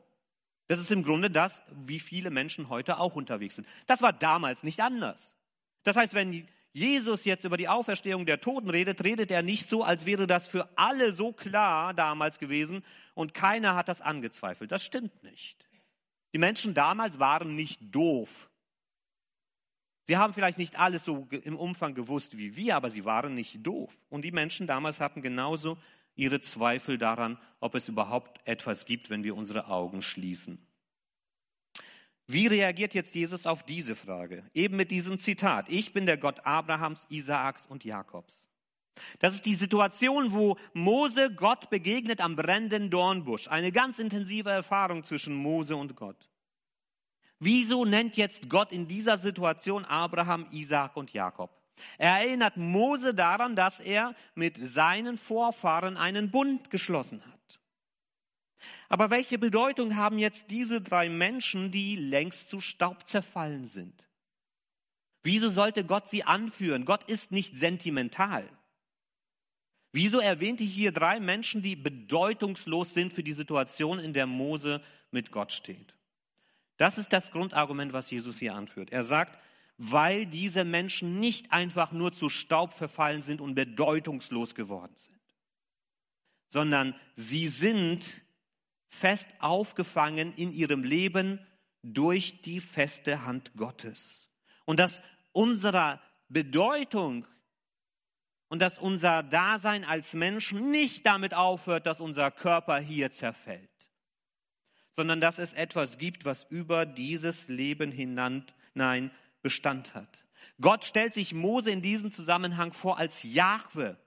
Das 0.68 0.78
ist 0.78 0.92
im 0.92 1.02
Grunde 1.02 1.32
das, 1.32 1.64
wie 1.72 2.00
viele 2.00 2.30
Menschen 2.30 2.70
heute 2.70 3.00
auch 3.00 3.16
unterwegs 3.16 3.56
sind. 3.56 3.68
Das 3.88 4.04
war 4.04 4.14
damals 4.14 4.62
nicht 4.62 4.82
anders. 4.82 5.36
Das 5.84 5.96
heißt, 5.96 6.14
wenn 6.14 6.48
Jesus 6.74 7.26
jetzt 7.26 7.44
über 7.44 7.58
die 7.58 7.68
Auferstehung 7.68 8.26
der 8.26 8.40
Toten 8.40 8.70
redet, 8.70 9.04
redet 9.04 9.30
er 9.32 9.42
nicht 9.42 9.68
so, 9.68 9.84
als 9.84 10.06
wäre 10.06 10.28
das 10.28 10.48
für 10.48 10.70
alle 10.78 11.12
so 11.12 11.34
klar 11.34 11.94
damals 11.94 12.40
gewesen 12.40 12.84
und 13.14 13.34
keiner 13.34 13.76
hat 13.76 13.90
das 13.90 14.02
angezweifelt. 14.02 14.72
Das 14.72 14.84
stimmt 14.84 15.24
nicht. 15.24 15.68
Die 16.34 16.38
Menschen 16.38 16.74
damals 16.74 17.20
waren 17.20 17.56
nicht 17.56 17.80
doof. 17.94 18.50
Sie 20.06 20.18
haben 20.18 20.34
vielleicht 20.34 20.58
nicht 20.58 20.80
alles 20.80 21.06
so 21.06 21.28
im 21.30 21.58
Umfang 21.58 21.94
gewusst 21.94 22.38
wie 22.38 22.56
wir, 22.56 22.76
aber 22.76 22.90
sie 22.90 23.06
waren 23.06 23.34
nicht 23.36 23.66
doof. 23.66 23.96
Und 24.10 24.24
die 24.24 24.32
Menschen 24.32 24.66
damals 24.66 25.00
hatten 25.00 25.22
genauso 25.22 25.78
ihre 26.16 26.42
Zweifel 26.42 26.98
daran, 26.98 27.38
ob 27.60 27.76
es 27.76 27.88
überhaupt 27.88 28.40
etwas 28.46 28.86
gibt, 28.86 29.10
wenn 29.10 29.24
wir 29.24 29.36
unsere 29.36 29.68
Augen 29.68 30.02
schließen. 30.02 30.66
Wie 32.32 32.48
reagiert 32.48 32.94
jetzt 32.94 33.14
Jesus 33.14 33.46
auf 33.46 33.64
diese 33.64 33.96
Frage? 33.96 34.44
Eben 34.54 34.78
mit 34.78 34.90
diesem 34.90 35.20
Zitat. 35.20 35.66
Ich 35.70 35.92
bin 35.92 36.06
der 36.06 36.18
Gott 36.18 36.46
Abrahams, 36.46 37.06
Isaaks 37.10 37.66
und 37.68 37.84
Jakobs. 37.84 38.50
Das 39.20 39.34
ist 39.34 39.46
die 39.46 39.54
Situation, 39.54 40.32
wo 40.32 40.58
Mose 40.74 41.34
Gott 41.34 41.70
begegnet 41.70 42.22
am 42.22 42.36
brennenden 42.36 42.90
Dornbusch. 42.90 43.48
Eine 43.48 43.72
ganz 43.72 44.00
intensive 44.00 44.50
Erfahrung 44.50 45.04
zwischen 45.04 45.34
Mose 45.34 45.76
und 45.76 45.96
Gott. 45.96 46.30
Wieso 47.40 47.86
nennt 47.86 48.18
jetzt 48.18 48.50
Gott 48.50 48.72
in 48.72 48.88
dieser 48.88 49.18
Situation 49.18 49.84
Abraham, 49.84 50.46
Isaak 50.52 50.96
und 50.96 51.12
Jakob? 51.12 51.50
Er 51.98 52.20
erinnert 52.20 52.56
Mose 52.56 53.14
daran, 53.14 53.56
dass 53.56 53.80
er 53.80 54.16
mit 54.36 54.58
seinen 54.58 55.18
Vorfahren 55.18 55.98
einen 55.98 56.32
Bund 56.32 56.70
geschlossen 56.70 57.22
hat. 57.26 57.31
Aber 58.92 59.10
welche 59.10 59.40
Bedeutung 59.40 59.96
haben 59.96 60.18
jetzt 60.18 60.52
diese 60.52 60.82
drei 60.82 61.08
Menschen, 61.08 61.72
die 61.72 61.96
längst 61.96 62.50
zu 62.50 62.60
Staub 62.60 63.08
zerfallen 63.08 63.66
sind? 63.66 64.04
Wieso 65.24 65.50
sollte 65.50 65.86
Gott 65.86 66.10
sie 66.10 66.26
anführen? 66.26 66.84
Gott 66.84 67.10
ist 67.10 67.32
nicht 67.32 67.56
sentimental. 67.56 68.50
Wieso 69.94 70.20
erwähnte 70.20 70.66
hier 70.66 70.92
drei 70.92 71.22
Menschen, 71.22 71.62
die 71.62 71.78
bedeutungslos 71.78 72.94
sind 72.94 73.14
für 73.14 73.24
die 73.24 73.32
Situation, 73.32 73.98
in 73.98 74.12
der 74.12 74.26
Mose 74.26 74.84
mit 75.10 75.32
Gott 75.32 75.54
steht? 75.54 75.96
Das 76.76 76.98
ist 76.98 77.14
das 77.14 77.32
Grundargument, 77.32 77.94
was 77.94 78.12
Jesus 78.12 78.40
hier 78.40 78.56
anführt. 78.56 78.92
Er 78.92 79.06
sagt, 79.06 79.40
weil 79.78 80.26
diese 80.26 80.66
Menschen 80.66 81.18
nicht 81.18 81.54
einfach 81.54 81.94
nur 81.94 82.12
zu 82.12 82.28
Staub 82.28 82.74
verfallen 82.74 83.22
sind 83.22 83.40
und 83.40 83.56
bedeutungslos 83.56 84.54
geworden 84.54 84.98
sind, 84.98 85.22
sondern 86.50 86.94
sie 87.16 87.48
sind 87.48 88.22
fest 88.92 89.30
aufgefangen 89.40 90.34
in 90.36 90.52
ihrem 90.52 90.84
Leben 90.84 91.40
durch 91.82 92.42
die 92.42 92.60
feste 92.60 93.26
Hand 93.26 93.52
Gottes. 93.56 94.30
Und 94.66 94.80
dass 94.80 95.02
unsere 95.32 96.00
Bedeutung 96.30 97.26
und 98.50 98.60
dass 98.60 98.78
unser 98.78 99.24
Dasein 99.24 99.84
als 99.86 100.14
Menschen 100.14 100.72
nicht 100.72 101.06
damit 101.06 101.34
aufhört, 101.34 101.86
dass 101.86 102.02
unser 102.02 102.32
Körper 102.32 102.80
hier 102.80 103.12
zerfällt, 103.12 103.70
sondern 104.94 105.22
dass 105.22 105.40
es 105.40 105.54
etwas 105.54 105.98
gibt, 105.98 106.26
was 106.26 106.44
über 106.50 106.86
dieses 106.86 107.48
Leben 107.48 107.92
hinein 107.92 109.12
Bestand 109.42 109.96
hat. 109.96 110.26
Gott 110.60 110.86
stellt 110.86 111.14
sich 111.14 111.34
Mose 111.34 111.72
in 111.72 111.82
diesem 111.82 112.12
Zusammenhang 112.12 112.74
vor 112.74 112.98
als 112.98 113.24
Jahwe, 113.24 113.98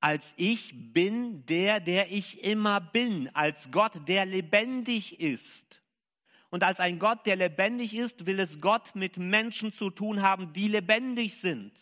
als 0.00 0.24
ich 0.36 0.92
bin 0.92 1.44
der, 1.46 1.78
der 1.78 2.10
ich 2.10 2.42
immer 2.42 2.80
bin, 2.80 3.28
als 3.34 3.70
Gott, 3.70 4.08
der 4.08 4.24
lebendig 4.24 5.20
ist. 5.20 5.82
Und 6.48 6.64
als 6.64 6.80
ein 6.80 6.98
Gott, 6.98 7.26
der 7.26 7.36
lebendig 7.36 7.94
ist, 7.94 8.26
will 8.26 8.40
es 8.40 8.60
Gott 8.60 8.94
mit 8.94 9.18
Menschen 9.18 9.72
zu 9.72 9.90
tun 9.90 10.22
haben, 10.22 10.52
die 10.52 10.68
lebendig 10.68 11.36
sind. 11.36 11.72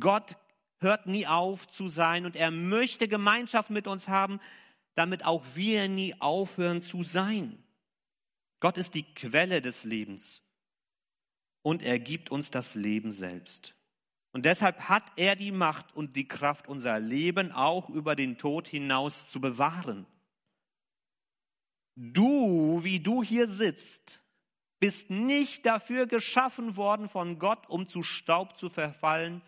Gott 0.00 0.36
hört 0.78 1.06
nie 1.06 1.26
auf 1.26 1.68
zu 1.68 1.88
sein 1.88 2.24
und 2.24 2.36
er 2.36 2.50
möchte 2.50 3.08
Gemeinschaft 3.08 3.70
mit 3.70 3.86
uns 3.86 4.08
haben, 4.08 4.40
damit 4.94 5.24
auch 5.24 5.44
wir 5.54 5.88
nie 5.88 6.14
aufhören 6.20 6.80
zu 6.80 7.02
sein. 7.02 7.62
Gott 8.60 8.78
ist 8.78 8.94
die 8.94 9.02
Quelle 9.02 9.60
des 9.60 9.84
Lebens 9.84 10.42
und 11.62 11.82
er 11.82 11.98
gibt 11.98 12.30
uns 12.30 12.50
das 12.50 12.74
Leben 12.74 13.12
selbst. 13.12 13.74
Und 14.34 14.46
deshalb 14.46 14.88
hat 14.88 15.04
er 15.14 15.36
die 15.36 15.52
Macht 15.52 15.94
und 15.94 16.16
die 16.16 16.26
Kraft, 16.26 16.66
unser 16.66 16.98
Leben 16.98 17.52
auch 17.52 17.88
über 17.88 18.16
den 18.16 18.36
Tod 18.36 18.66
hinaus 18.66 19.28
zu 19.28 19.40
bewahren. 19.40 20.06
Du, 21.94 22.80
wie 22.82 22.98
du 22.98 23.22
hier 23.22 23.46
sitzt, 23.46 24.20
bist 24.80 25.08
nicht 25.08 25.64
dafür 25.64 26.08
geschaffen 26.08 26.76
worden 26.76 27.08
von 27.08 27.38
Gott, 27.38 27.68
um 27.68 27.86
zu 27.86 28.02
Staub 28.02 28.58
zu 28.58 28.70
verfallen 28.70 29.40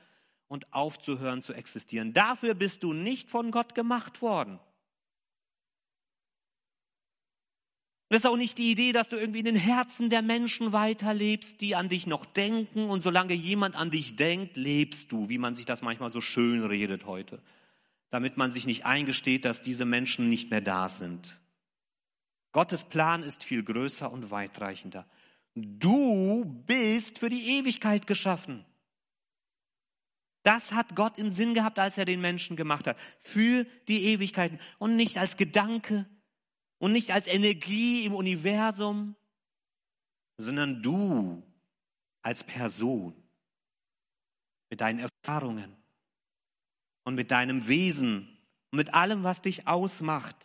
und 0.46 0.72
aufzuhören 0.72 1.42
zu 1.42 1.52
existieren. 1.52 2.12
Dafür 2.12 2.54
bist 2.54 2.84
du 2.84 2.92
nicht 2.92 3.28
von 3.28 3.50
Gott 3.50 3.74
gemacht 3.74 4.22
worden. 4.22 4.60
Das 8.08 8.20
ist 8.20 8.26
auch 8.26 8.36
nicht 8.36 8.58
die 8.58 8.70
Idee, 8.70 8.92
dass 8.92 9.08
du 9.08 9.16
irgendwie 9.16 9.40
in 9.40 9.46
den 9.46 9.56
Herzen 9.56 10.10
der 10.10 10.22
Menschen 10.22 10.72
weiterlebst, 10.72 11.60
die 11.60 11.74
an 11.74 11.88
dich 11.88 12.06
noch 12.06 12.24
denken 12.24 12.88
und 12.88 13.02
solange 13.02 13.34
jemand 13.34 13.74
an 13.74 13.90
dich 13.90 14.14
denkt, 14.14 14.56
lebst 14.56 15.10
du, 15.10 15.28
wie 15.28 15.38
man 15.38 15.56
sich 15.56 15.64
das 15.64 15.82
manchmal 15.82 16.12
so 16.12 16.20
schön 16.20 16.64
redet 16.64 17.06
heute, 17.06 17.42
damit 18.10 18.36
man 18.36 18.52
sich 18.52 18.64
nicht 18.64 18.86
eingesteht, 18.86 19.44
dass 19.44 19.60
diese 19.60 19.84
Menschen 19.84 20.30
nicht 20.30 20.50
mehr 20.50 20.60
da 20.60 20.88
sind. 20.88 21.36
Gottes 22.52 22.84
Plan 22.84 23.24
ist 23.24 23.42
viel 23.42 23.64
größer 23.64 24.10
und 24.10 24.30
weitreichender. 24.30 25.04
Du 25.56 26.44
bist 26.66 27.18
für 27.18 27.28
die 27.28 27.58
Ewigkeit 27.58 28.06
geschaffen. 28.06 28.64
Das 30.44 30.72
hat 30.72 30.94
Gott 30.94 31.18
im 31.18 31.32
Sinn 31.32 31.54
gehabt, 31.54 31.80
als 31.80 31.98
er 31.98 32.04
den 32.04 32.20
Menschen 32.20 32.54
gemacht 32.56 32.86
hat. 32.86 32.96
Für 33.20 33.66
die 33.88 34.04
Ewigkeiten 34.04 34.60
und 34.78 34.94
nicht 34.94 35.18
als 35.18 35.36
Gedanke, 35.36 36.06
und 36.78 36.92
nicht 36.92 37.10
als 37.10 37.26
Energie 37.26 38.04
im 38.04 38.14
Universum, 38.14 39.14
sondern 40.38 40.82
du 40.82 41.42
als 42.22 42.44
Person 42.44 43.14
mit 44.68 44.80
deinen 44.80 44.98
Erfahrungen 44.98 45.74
und 47.04 47.14
mit 47.14 47.30
deinem 47.30 47.68
Wesen 47.68 48.36
und 48.70 48.76
mit 48.78 48.94
allem, 48.94 49.22
was 49.22 49.42
dich 49.42 49.66
ausmacht. 49.66 50.36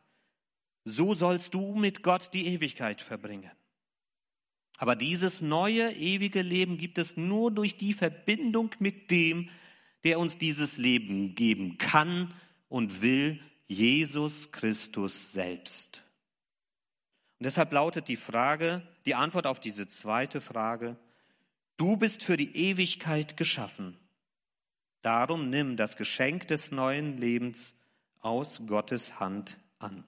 So 0.85 1.13
sollst 1.13 1.53
du 1.53 1.75
mit 1.75 2.03
Gott 2.03 2.33
die 2.33 2.47
Ewigkeit 2.47 3.01
verbringen. 3.01 3.51
Aber 4.77 4.95
dieses 4.95 5.41
neue, 5.41 5.91
ewige 5.91 6.41
Leben 6.41 6.77
gibt 6.77 6.97
es 6.97 7.15
nur 7.17 7.51
durch 7.51 7.77
die 7.77 7.93
Verbindung 7.93 8.71
mit 8.79 9.11
dem, 9.11 9.49
der 10.03 10.19
uns 10.19 10.39
dieses 10.39 10.77
Leben 10.77 11.35
geben 11.35 11.77
kann 11.77 12.33
und 12.67 13.01
will, 13.01 13.39
Jesus 13.67 14.51
Christus 14.51 15.31
selbst. 15.31 16.03
Und 17.41 17.45
deshalb 17.45 17.71
lautet 17.71 18.07
die 18.07 18.17
Frage, 18.17 18.83
die 19.07 19.15
Antwort 19.15 19.47
auf 19.47 19.59
diese 19.59 19.89
zweite 19.89 20.41
Frage, 20.41 20.95
du 21.75 21.97
bist 21.97 22.21
für 22.21 22.37
die 22.37 22.55
Ewigkeit 22.55 23.35
geschaffen. 23.35 23.97
Darum 25.01 25.49
nimm 25.49 25.75
das 25.75 25.97
Geschenk 25.97 26.47
des 26.49 26.69
neuen 26.69 27.17
Lebens 27.17 27.73
aus 28.19 28.61
Gottes 28.67 29.19
Hand 29.19 29.57
an. 29.79 30.03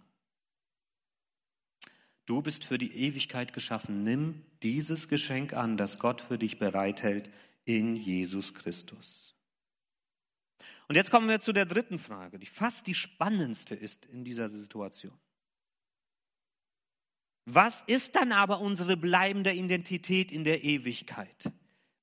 Du 2.27 2.43
bist 2.43 2.65
für 2.65 2.77
die 2.77 2.95
Ewigkeit 2.95 3.51
geschaffen. 3.51 4.03
Nimm 4.03 4.45
dieses 4.61 5.07
Geschenk 5.07 5.53
an, 5.53 5.75
das 5.75 5.97
Gott 5.97 6.21
für 6.21 6.37
dich 6.37 6.59
bereithält 6.59 7.31
in 7.65 7.95
Jesus 7.95 8.53
Christus. 8.53 9.35
Und 10.87 10.97
jetzt 10.97 11.09
kommen 11.09 11.29
wir 11.29 11.39
zu 11.39 11.51
der 11.51 11.65
dritten 11.65 11.97
Frage, 11.97 12.37
die 12.37 12.45
fast 12.45 12.85
die 12.85 12.93
spannendste 12.93 13.73
ist 13.73 14.05
in 14.05 14.23
dieser 14.23 14.49
Situation. 14.49 15.17
Was 17.45 17.83
ist 17.87 18.15
dann 18.15 18.31
aber 18.31 18.59
unsere 18.61 18.95
bleibende 18.95 19.51
Identität 19.51 20.31
in 20.31 20.43
der 20.43 20.63
Ewigkeit? 20.63 21.51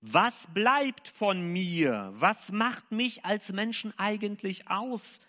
Was 0.02 0.34
bleibt 0.52 1.08
von 1.08 1.52
mir? 1.52 2.12
Was 2.14 2.50
macht 2.50 2.90
mich 2.90 3.24
als 3.24 3.52
Menschen 3.52 3.92
eigentlich 3.98 4.68
aus, 4.68 5.20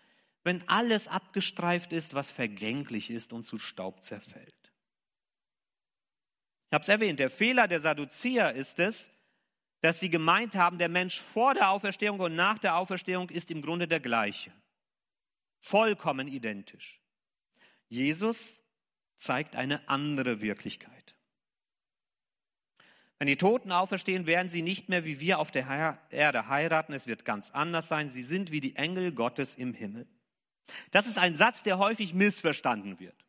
wenn 0.43 0.67
alles 0.67 1.07
abgestreift 1.07 1.93
ist, 1.93 2.13
was 2.13 2.31
vergänglich 2.31 3.09
ist 3.09 3.31
und 3.33 3.47
zu 3.47 3.57
Staub 3.57 4.03
zerfällt? 4.03 4.55
Ich 6.67 6.73
habe 6.73 6.83
es 6.83 6.89
erwähnt, 6.89 7.19
der 7.19 7.29
Fehler 7.29 7.67
der 7.67 7.81
Sadduzäer 7.81 8.53
ist 8.53 8.79
es, 8.79 9.11
dass 9.81 9.99
sie 9.99 10.09
gemeint 10.09 10.55
haben, 10.55 10.77
der 10.77 10.89
Mensch 10.89 11.19
vor 11.19 11.53
der 11.53 11.69
Auferstehung 11.69 12.19
und 12.19 12.35
nach 12.35 12.59
der 12.59 12.75
Auferstehung 12.75 13.29
ist 13.29 13.51
im 13.51 13.61
Grunde 13.61 13.87
der 13.87 13.99
gleiche. 13.99 14.53
Vollkommen 15.59 16.27
identisch. 16.27 17.01
Jesus 17.89 18.60
zeigt 19.21 19.55
eine 19.55 19.87
andere 19.87 20.41
Wirklichkeit. 20.41 21.15
Wenn 23.19 23.27
die 23.27 23.37
Toten 23.37 23.71
auferstehen, 23.71 24.25
werden 24.25 24.49
sie 24.49 24.63
nicht 24.63 24.89
mehr 24.89 25.05
wie 25.05 25.19
wir 25.19 25.37
auf 25.37 25.51
der 25.51 25.99
Erde 26.09 26.47
heiraten. 26.47 26.91
Es 26.91 27.05
wird 27.05 27.23
ganz 27.23 27.51
anders 27.51 27.87
sein. 27.87 28.09
Sie 28.09 28.23
sind 28.23 28.51
wie 28.51 28.61
die 28.61 28.75
Engel 28.75 29.11
Gottes 29.11 29.53
im 29.53 29.75
Himmel. 29.75 30.07
Das 30.89 31.05
ist 31.05 31.19
ein 31.19 31.37
Satz, 31.37 31.61
der 31.61 31.77
häufig 31.77 32.15
missverstanden 32.15 32.99
wird. 32.99 33.25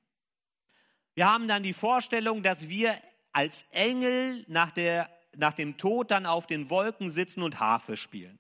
Wir 1.14 1.31
haben 1.31 1.46
dann 1.46 1.62
die 1.62 1.74
Vorstellung, 1.74 2.42
dass 2.42 2.70
wir 2.70 2.96
als 3.33 3.66
Engel 3.70 4.46
nach, 4.48 4.70
der, 4.70 5.11
nach 5.37 5.52
dem 5.52 5.76
Tod 5.76 6.11
dann 6.11 6.24
auf 6.24 6.46
den 6.46 6.70
Wolken 6.70 7.11
sitzen 7.11 7.42
und 7.42 7.61
Harfe 7.61 7.98
spielen. 7.98 8.38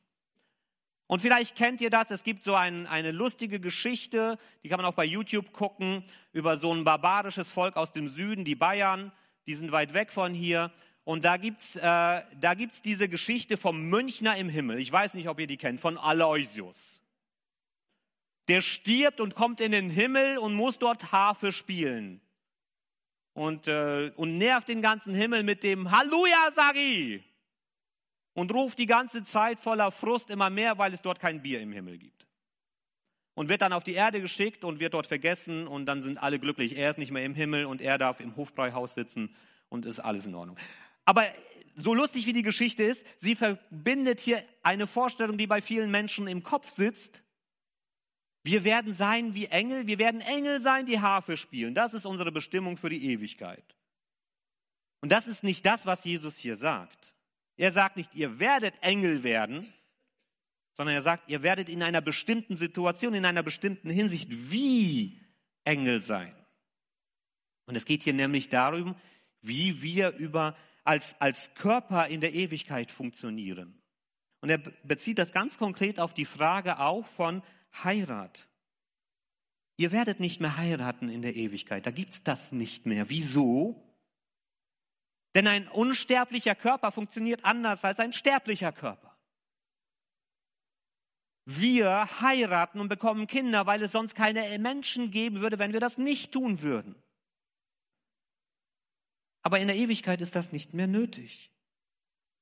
Und 1.12 1.20
vielleicht 1.20 1.56
kennt 1.56 1.82
ihr 1.82 1.90
das, 1.90 2.10
es 2.10 2.24
gibt 2.24 2.42
so 2.42 2.54
ein, 2.54 2.86
eine 2.86 3.10
lustige 3.10 3.60
Geschichte, 3.60 4.38
die 4.64 4.70
kann 4.70 4.78
man 4.78 4.86
auch 4.86 4.94
bei 4.94 5.04
YouTube 5.04 5.52
gucken, 5.52 6.04
über 6.32 6.56
so 6.56 6.72
ein 6.72 6.84
barbarisches 6.84 7.52
Volk 7.52 7.76
aus 7.76 7.92
dem 7.92 8.08
Süden, 8.08 8.46
die 8.46 8.54
Bayern, 8.54 9.12
die 9.46 9.52
sind 9.52 9.72
weit 9.72 9.92
weg 9.92 10.10
von 10.10 10.32
hier. 10.32 10.72
Und 11.04 11.26
da 11.26 11.36
gibt's, 11.36 11.76
äh, 11.76 11.82
da 11.82 12.54
gibt's 12.56 12.80
diese 12.80 13.10
Geschichte 13.10 13.58
vom 13.58 13.90
Münchner 13.90 14.38
im 14.38 14.48
Himmel. 14.48 14.78
Ich 14.78 14.90
weiß 14.90 15.12
nicht, 15.12 15.28
ob 15.28 15.38
ihr 15.38 15.46
die 15.46 15.58
kennt, 15.58 15.82
von 15.82 15.98
Aloysius. 15.98 16.98
Der 18.48 18.62
stirbt 18.62 19.20
und 19.20 19.34
kommt 19.34 19.60
in 19.60 19.72
den 19.72 19.90
Himmel 19.90 20.38
und 20.38 20.54
muss 20.54 20.78
dort 20.78 21.12
Harfe 21.12 21.52
spielen. 21.52 22.22
Und, 23.34 23.68
äh, 23.68 24.12
und 24.16 24.38
nervt 24.38 24.66
den 24.66 24.80
ganzen 24.80 25.12
Himmel 25.12 25.42
mit 25.42 25.62
dem 25.62 25.90
Halleluja, 25.90 26.52
sag 26.54 26.76
ich 26.76 27.22
und 28.34 28.52
ruft 28.52 28.78
die 28.78 28.86
ganze 28.86 29.24
Zeit 29.24 29.60
voller 29.60 29.90
Frust 29.90 30.30
immer 30.30 30.50
mehr, 30.50 30.78
weil 30.78 30.92
es 30.94 31.02
dort 31.02 31.20
kein 31.20 31.42
Bier 31.42 31.60
im 31.60 31.72
Himmel 31.72 31.98
gibt. 31.98 32.26
Und 33.34 33.48
wird 33.48 33.62
dann 33.62 33.72
auf 33.72 33.84
die 33.84 33.94
Erde 33.94 34.20
geschickt 34.20 34.64
und 34.64 34.78
wird 34.78 34.94
dort 34.94 35.06
vergessen 35.06 35.66
und 35.66 35.86
dann 35.86 36.02
sind 36.02 36.18
alle 36.18 36.38
glücklich. 36.38 36.76
Er 36.76 36.90
ist 36.90 36.98
nicht 36.98 37.12
mehr 37.12 37.24
im 37.24 37.34
Himmel 37.34 37.64
und 37.64 37.80
er 37.80 37.98
darf 37.98 38.20
im 38.20 38.36
Hofbräuhaus 38.36 38.94
sitzen 38.94 39.34
und 39.68 39.86
ist 39.86 40.00
alles 40.00 40.26
in 40.26 40.34
Ordnung. 40.34 40.58
Aber 41.04 41.24
so 41.76 41.94
lustig 41.94 42.26
wie 42.26 42.34
die 42.34 42.42
Geschichte 42.42 42.84
ist, 42.84 43.04
sie 43.20 43.34
verbindet 43.34 44.20
hier 44.20 44.42
eine 44.62 44.86
Vorstellung, 44.86 45.38
die 45.38 45.46
bei 45.46 45.62
vielen 45.62 45.90
Menschen 45.90 46.26
im 46.26 46.42
Kopf 46.42 46.68
sitzt. 46.68 47.22
Wir 48.44 48.64
werden 48.64 48.92
sein 48.92 49.34
wie 49.34 49.46
Engel, 49.46 49.86
wir 49.86 49.98
werden 49.98 50.20
Engel 50.20 50.60
sein, 50.60 50.84
die 50.84 51.00
Harfe 51.00 51.36
spielen. 51.36 51.74
Das 51.74 51.94
ist 51.94 52.04
unsere 52.04 52.32
Bestimmung 52.32 52.76
für 52.76 52.90
die 52.90 53.12
Ewigkeit. 53.12 53.64
Und 55.00 55.10
das 55.10 55.26
ist 55.26 55.42
nicht 55.42 55.64
das, 55.64 55.86
was 55.86 56.04
Jesus 56.04 56.36
hier 56.36 56.56
sagt. 56.56 57.11
Er 57.56 57.72
sagt 57.72 57.96
nicht, 57.96 58.14
ihr 58.14 58.38
werdet 58.38 58.74
Engel 58.80 59.22
werden, 59.22 59.72
sondern 60.74 60.94
er 60.94 61.02
sagt, 61.02 61.28
ihr 61.28 61.42
werdet 61.42 61.68
in 61.68 61.82
einer 61.82 62.00
bestimmten 62.00 62.54
Situation, 62.54 63.14
in 63.14 63.24
einer 63.24 63.42
bestimmten 63.42 63.90
Hinsicht 63.90 64.28
wie 64.50 65.20
Engel 65.64 66.02
sein. 66.02 66.34
Und 67.66 67.76
es 67.76 67.84
geht 67.84 68.02
hier 68.02 68.14
nämlich 68.14 68.48
darum, 68.48 68.96
wie 69.40 69.82
wir 69.82 70.10
über, 70.10 70.56
als, 70.84 71.14
als 71.20 71.54
Körper 71.54 72.08
in 72.08 72.20
der 72.20 72.34
Ewigkeit 72.34 72.90
funktionieren. 72.90 73.80
Und 74.40 74.50
er 74.50 74.58
bezieht 74.58 75.18
das 75.18 75.32
ganz 75.32 75.58
konkret 75.58 76.00
auf 76.00 76.14
die 76.14 76.24
Frage 76.24 76.80
auch 76.80 77.06
von 77.06 77.42
Heirat. 77.84 78.48
Ihr 79.76 79.92
werdet 79.92 80.20
nicht 80.20 80.40
mehr 80.40 80.56
heiraten 80.56 81.08
in 81.08 81.22
der 81.22 81.36
Ewigkeit. 81.36 81.86
Da 81.86 81.90
gibt 81.90 82.12
es 82.12 82.22
das 82.22 82.52
nicht 82.52 82.86
mehr. 82.86 83.08
Wieso? 83.08 83.82
Denn 85.34 85.46
ein 85.46 85.68
unsterblicher 85.68 86.54
Körper 86.54 86.92
funktioniert 86.92 87.44
anders 87.44 87.82
als 87.84 87.98
ein 88.00 88.12
sterblicher 88.12 88.72
Körper. 88.72 89.16
Wir 91.44 92.20
heiraten 92.20 92.78
und 92.78 92.88
bekommen 92.88 93.26
Kinder, 93.26 93.66
weil 93.66 93.82
es 93.82 93.92
sonst 93.92 94.14
keine 94.14 94.58
Menschen 94.58 95.10
geben 95.10 95.40
würde, 95.40 95.58
wenn 95.58 95.72
wir 95.72 95.80
das 95.80 95.98
nicht 95.98 96.32
tun 96.32 96.62
würden. 96.62 96.94
Aber 99.42 99.58
in 99.58 99.66
der 99.66 99.76
Ewigkeit 99.76 100.20
ist 100.20 100.36
das 100.36 100.52
nicht 100.52 100.72
mehr 100.72 100.86
nötig. 100.86 101.50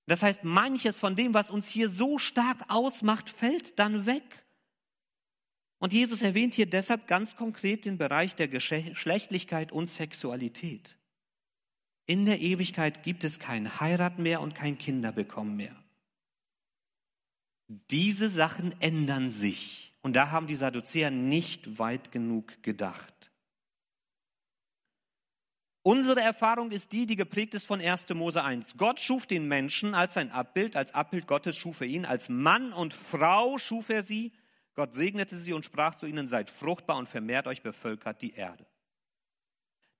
Das 0.06 0.22
heißt, 0.22 0.44
manches 0.44 0.98
von 0.98 1.16
dem, 1.16 1.32
was 1.32 1.50
uns 1.50 1.68
hier 1.68 1.88
so 1.88 2.18
stark 2.18 2.58
ausmacht, 2.68 3.30
fällt 3.30 3.78
dann 3.78 4.04
weg. 4.06 4.44
Und 5.78 5.94
Jesus 5.94 6.20
erwähnt 6.20 6.54
hier 6.54 6.66
deshalb 6.66 7.06
ganz 7.06 7.36
konkret 7.36 7.86
den 7.86 7.96
Bereich 7.96 8.34
der 8.34 8.48
Geschlechtlichkeit 8.48 9.72
und 9.72 9.86
Sexualität. 9.86 10.96
In 12.10 12.26
der 12.26 12.40
Ewigkeit 12.40 13.04
gibt 13.04 13.22
es 13.22 13.38
kein 13.38 13.78
Heirat 13.78 14.18
mehr 14.18 14.40
und 14.40 14.56
kein 14.56 14.76
Kinderbekommen 14.78 15.54
mehr. 15.54 15.76
Diese 17.68 18.30
Sachen 18.30 18.74
ändern 18.80 19.30
sich. 19.30 19.94
Und 20.02 20.14
da 20.14 20.32
haben 20.32 20.48
die 20.48 20.56
Sadduzäer 20.56 21.12
nicht 21.12 21.78
weit 21.78 22.10
genug 22.10 22.64
gedacht. 22.64 23.30
Unsere 25.82 26.20
Erfahrung 26.20 26.72
ist 26.72 26.90
die, 26.90 27.06
die 27.06 27.14
geprägt 27.14 27.54
ist 27.54 27.68
von 27.68 27.80
1. 27.80 28.08
Mose 28.08 28.42
1. 28.42 28.76
Gott 28.76 28.98
schuf 28.98 29.28
den 29.28 29.46
Menschen 29.46 29.94
als 29.94 30.14
sein 30.14 30.32
Abbild, 30.32 30.74
als 30.74 30.92
Abbild 30.92 31.28
Gottes 31.28 31.56
schuf 31.56 31.80
er 31.80 31.86
ihn, 31.86 32.04
als 32.04 32.28
Mann 32.28 32.72
und 32.72 32.92
Frau 32.92 33.56
schuf 33.58 33.88
er 33.88 34.02
sie. 34.02 34.32
Gott 34.74 34.94
segnete 34.94 35.38
sie 35.38 35.52
und 35.52 35.64
sprach 35.64 35.94
zu 35.94 36.06
ihnen, 36.06 36.26
seid 36.26 36.50
fruchtbar 36.50 36.96
und 36.96 37.08
vermehrt 37.08 37.46
euch, 37.46 37.62
bevölkert 37.62 38.20
die 38.20 38.32
Erde. 38.32 38.66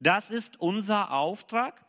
Das 0.01 0.33
ist 0.33 0.59
unser 0.59 1.13
Auftrag 1.13 1.87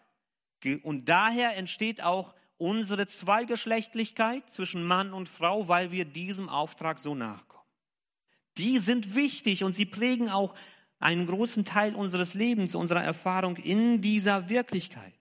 und 0.84 1.10
daher 1.10 1.58
entsteht 1.58 2.02
auch 2.02 2.34
unsere 2.58 3.08
Zweigeschlechtlichkeit 3.08 4.50
zwischen 4.52 4.84
Mann 4.84 5.14
und 5.14 5.28
Frau, 5.28 5.68
weil 5.68 5.92
wir 5.92 6.06
diesem 6.06 6.50
Auftrag 6.50 7.00
so 7.00 7.16
nachkommen. 7.16 7.66
Die 8.58 8.78
sind 8.78 9.16
wichtig 9.16 9.64
und 9.64 9.76
sie 9.76 9.86
prägen 9.86 10.30
auch 10.30 10.54
einen 11.00 11.26
großen 11.26 11.66
Teil 11.66 11.96
unseres 11.96 12.36
Lebens, 12.36 12.76
unserer 12.76 13.04
Erfahrung 13.04 13.56
in 13.58 14.02
dieser 14.02 14.50
Wirklichkeit. 14.50 15.14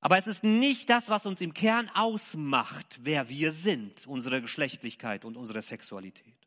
Aber 0.00 0.18
es 0.18 0.26
ist 0.26 0.42
nicht 0.42 0.90
das, 0.90 1.08
was 1.08 1.26
uns 1.26 1.40
im 1.40 1.54
Kern 1.54 1.88
ausmacht, 1.90 2.98
wer 3.02 3.28
wir 3.28 3.52
sind, 3.52 4.06
unsere 4.06 4.40
Geschlechtlichkeit 4.40 5.24
und 5.24 5.36
unsere 5.36 5.62
Sexualität. 5.62 6.41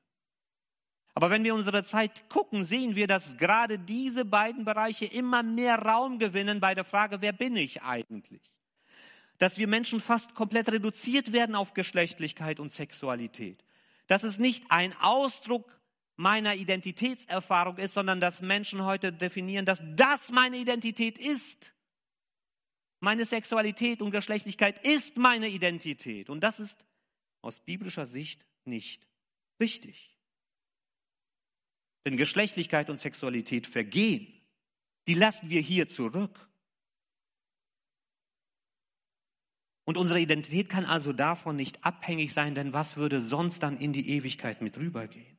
Aber 1.16 1.30
wenn 1.30 1.46
wir 1.46 1.56
unsere 1.56 1.86
Zeit 1.86 2.30
gucken, 2.30 2.66
sehen 2.66 2.96
wir, 2.96 3.08
dass 3.08 3.38
gerade 3.38 3.80
diese 3.80 4.26
beiden 4.26 4.66
Bereiche 4.66 5.06
immer 5.06 5.44
mehr 5.44 5.80
Raum 5.80 6.20
gewinnen 6.20 6.60
bei 6.60 6.76
der 6.76 6.84
Frage, 6.84 7.22
wer 7.22 7.32
bin 7.32 7.56
ich 7.56 7.82
eigentlich? 7.82 8.42
Dass 9.38 9.58
wir 9.58 9.68
Menschen 9.68 10.02
fast 10.02 10.36
komplett 10.36 10.70
reduziert 10.70 11.32
werden 11.32 11.56
auf 11.56 11.74
Geschlechtlichkeit 11.74 12.60
und 12.60 12.72
Sexualität. 12.72 13.64
Dass 14.08 14.24
es 14.24 14.40
nicht 14.40 14.66
ein 14.70 14.94
Ausdruck 15.00 15.80
meiner 16.18 16.56
Identitätserfahrung 16.56 17.78
ist, 17.78 17.94
sondern 17.94 18.20
dass 18.20 18.42
Menschen 18.42 18.84
heute 18.84 19.14
definieren, 19.14 19.66
dass 19.66 19.84
das 19.96 20.30
meine 20.32 20.58
Identität 20.58 21.18
ist. 21.18 21.72
Meine 23.00 23.24
Sexualität 23.24 24.02
und 24.02 24.12
Geschlechtlichkeit 24.12 24.86
ist 24.86 25.16
meine 25.16 25.48
Identität. 25.48 26.30
Und 26.30 26.42
das 26.42 26.60
ist 26.60 26.86
aus 27.42 27.62
biblischer 27.62 28.06
Sicht 28.06 28.46
nicht 28.66 29.08
richtig. 29.62 30.15
Denn 32.06 32.18
Geschlechtlichkeit 32.18 32.90
und 32.90 32.98
Sexualität 32.98 33.68
vergehen. 33.68 34.32
Die 35.08 35.16
lassen 35.16 35.50
wir 35.50 35.62
hier 35.62 35.88
zurück. 35.88 36.48
Und 39.86 39.98
unsere 39.98 40.20
Identität 40.20 40.70
kann 40.70 40.86
also 40.86 41.14
davon 41.14 41.56
nicht 41.56 41.84
abhängig 41.84 42.34
sein, 42.34 42.56
denn 42.56 42.74
was 42.74 42.98
würde 42.98 43.22
sonst 43.22 43.62
dann 43.62 43.78
in 43.78 43.94
die 43.94 44.10
Ewigkeit 44.10 44.62
mit 44.62 44.78
rübergehen? 44.78 45.38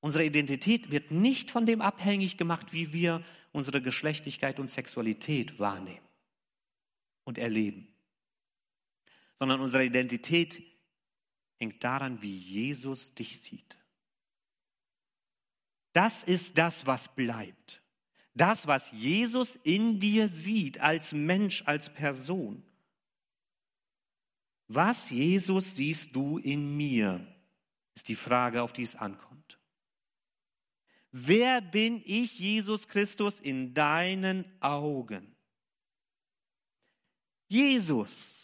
Unsere 0.00 0.24
Identität 0.24 0.90
wird 0.90 1.10
nicht 1.10 1.50
von 1.50 1.64
dem 1.66 1.80
abhängig 1.80 2.36
gemacht, 2.36 2.72
wie 2.72 2.92
wir 2.92 3.24
unsere 3.52 3.80
Geschlechtlichkeit 3.80 4.58
und 4.58 4.68
Sexualität 4.68 5.58
wahrnehmen 5.58 6.06
und 7.24 7.38
erleben, 7.38 7.88
sondern 9.38 9.60
unsere 9.60 9.84
Identität 9.84 10.62
hängt 11.58 11.82
daran, 11.82 12.20
wie 12.20 12.36
Jesus 12.36 13.14
dich 13.14 13.40
sieht. 13.40 13.78
Das 15.94 16.24
ist 16.24 16.58
das, 16.58 16.86
was 16.86 17.08
bleibt. 17.14 17.80
Das, 18.34 18.66
was 18.66 18.90
Jesus 18.90 19.56
in 19.62 20.00
dir 20.00 20.28
sieht, 20.28 20.80
als 20.80 21.12
Mensch, 21.12 21.62
als 21.66 21.88
Person. 21.88 22.64
Was, 24.66 25.10
Jesus, 25.10 25.76
siehst 25.76 26.14
du 26.16 26.38
in 26.38 26.76
mir, 26.76 27.24
ist 27.94 28.08
die 28.08 28.16
Frage, 28.16 28.62
auf 28.62 28.72
die 28.72 28.82
es 28.82 28.96
ankommt. 28.96 29.60
Wer 31.12 31.60
bin 31.60 32.02
ich, 32.04 32.40
Jesus 32.40 32.88
Christus, 32.88 33.38
in 33.38 33.72
deinen 33.72 34.44
Augen? 34.60 35.36
Jesus. 37.46 38.43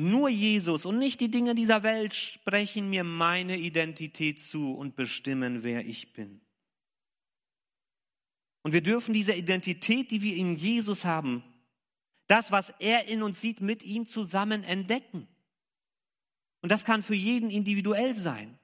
Nur 0.00 0.28
Jesus 0.28 0.86
und 0.86 0.98
nicht 0.98 1.20
die 1.20 1.28
Dinge 1.28 1.56
dieser 1.56 1.82
Welt 1.82 2.14
sprechen 2.14 2.88
mir 2.88 3.02
meine 3.02 3.58
Identität 3.58 4.38
zu 4.38 4.72
und 4.72 4.94
bestimmen, 4.94 5.64
wer 5.64 5.84
ich 5.84 6.12
bin. 6.12 6.40
Und 8.62 8.72
wir 8.72 8.80
dürfen 8.80 9.12
diese 9.12 9.32
Identität, 9.32 10.12
die 10.12 10.22
wir 10.22 10.36
in 10.36 10.54
Jesus 10.54 11.04
haben, 11.04 11.42
das, 12.28 12.52
was 12.52 12.72
er 12.78 13.08
in 13.08 13.24
uns 13.24 13.40
sieht, 13.40 13.60
mit 13.60 13.82
ihm 13.82 14.06
zusammen 14.06 14.62
entdecken. 14.62 15.26
Und 16.60 16.70
das 16.70 16.84
kann 16.84 17.02
für 17.02 17.16
jeden 17.16 17.50
individuell 17.50 18.14
sein. 18.14 18.56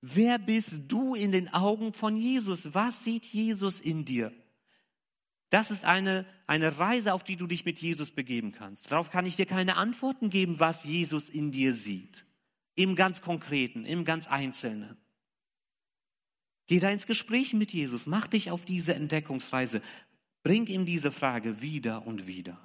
Wer 0.00 0.40
bist 0.40 0.74
du 0.88 1.14
in 1.14 1.30
den 1.30 1.54
Augen 1.54 1.92
von 1.92 2.16
Jesus? 2.16 2.74
Was 2.74 3.04
sieht 3.04 3.26
Jesus 3.26 3.78
in 3.78 4.04
dir? 4.04 4.32
Das 5.50 5.70
ist 5.70 5.84
eine, 5.84 6.24
eine 6.46 6.78
Reise, 6.78 7.12
auf 7.12 7.24
die 7.24 7.36
du 7.36 7.46
dich 7.46 7.64
mit 7.64 7.78
Jesus 7.80 8.12
begeben 8.12 8.52
kannst. 8.52 8.90
Darauf 8.90 9.10
kann 9.10 9.26
ich 9.26 9.36
dir 9.36 9.46
keine 9.46 9.76
Antworten 9.76 10.30
geben, 10.30 10.60
was 10.60 10.84
Jesus 10.84 11.28
in 11.28 11.50
dir 11.50 11.74
sieht. 11.74 12.24
Im 12.76 12.94
ganz 12.94 13.20
Konkreten, 13.20 13.84
im 13.84 14.04
ganz 14.04 14.28
Einzelnen. 14.28 14.96
Geh 16.68 16.78
da 16.78 16.88
ins 16.88 17.08
Gespräch 17.08 17.52
mit 17.52 17.72
Jesus, 17.72 18.06
mach 18.06 18.28
dich 18.28 18.52
auf 18.52 18.64
diese 18.64 18.94
Entdeckungsreise, 18.94 19.82
bring 20.44 20.66
ihm 20.66 20.86
diese 20.86 21.10
Frage 21.10 21.60
wieder 21.60 22.06
und 22.06 22.28
wieder. 22.28 22.56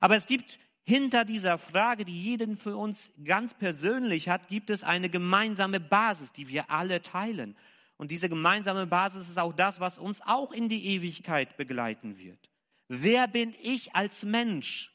Aber 0.00 0.16
es 0.16 0.26
gibt 0.26 0.58
hinter 0.82 1.26
dieser 1.26 1.58
Frage, 1.58 2.06
die 2.06 2.20
jeden 2.20 2.56
für 2.56 2.76
uns 2.76 3.12
ganz 3.22 3.52
persönlich 3.52 4.30
hat, 4.30 4.48
gibt 4.48 4.70
es 4.70 4.82
eine 4.82 5.10
gemeinsame 5.10 5.80
Basis, 5.80 6.32
die 6.32 6.48
wir 6.48 6.70
alle 6.70 7.02
teilen. 7.02 7.56
Und 8.00 8.10
diese 8.10 8.30
gemeinsame 8.30 8.86
Basis 8.86 9.28
ist 9.28 9.38
auch 9.38 9.52
das, 9.52 9.78
was 9.78 9.98
uns 9.98 10.22
auch 10.22 10.52
in 10.52 10.70
die 10.70 10.86
Ewigkeit 10.86 11.58
begleiten 11.58 12.16
wird. 12.16 12.48
Wer 12.88 13.28
bin 13.28 13.54
ich 13.60 13.94
als 13.94 14.22
Mensch? 14.22 14.90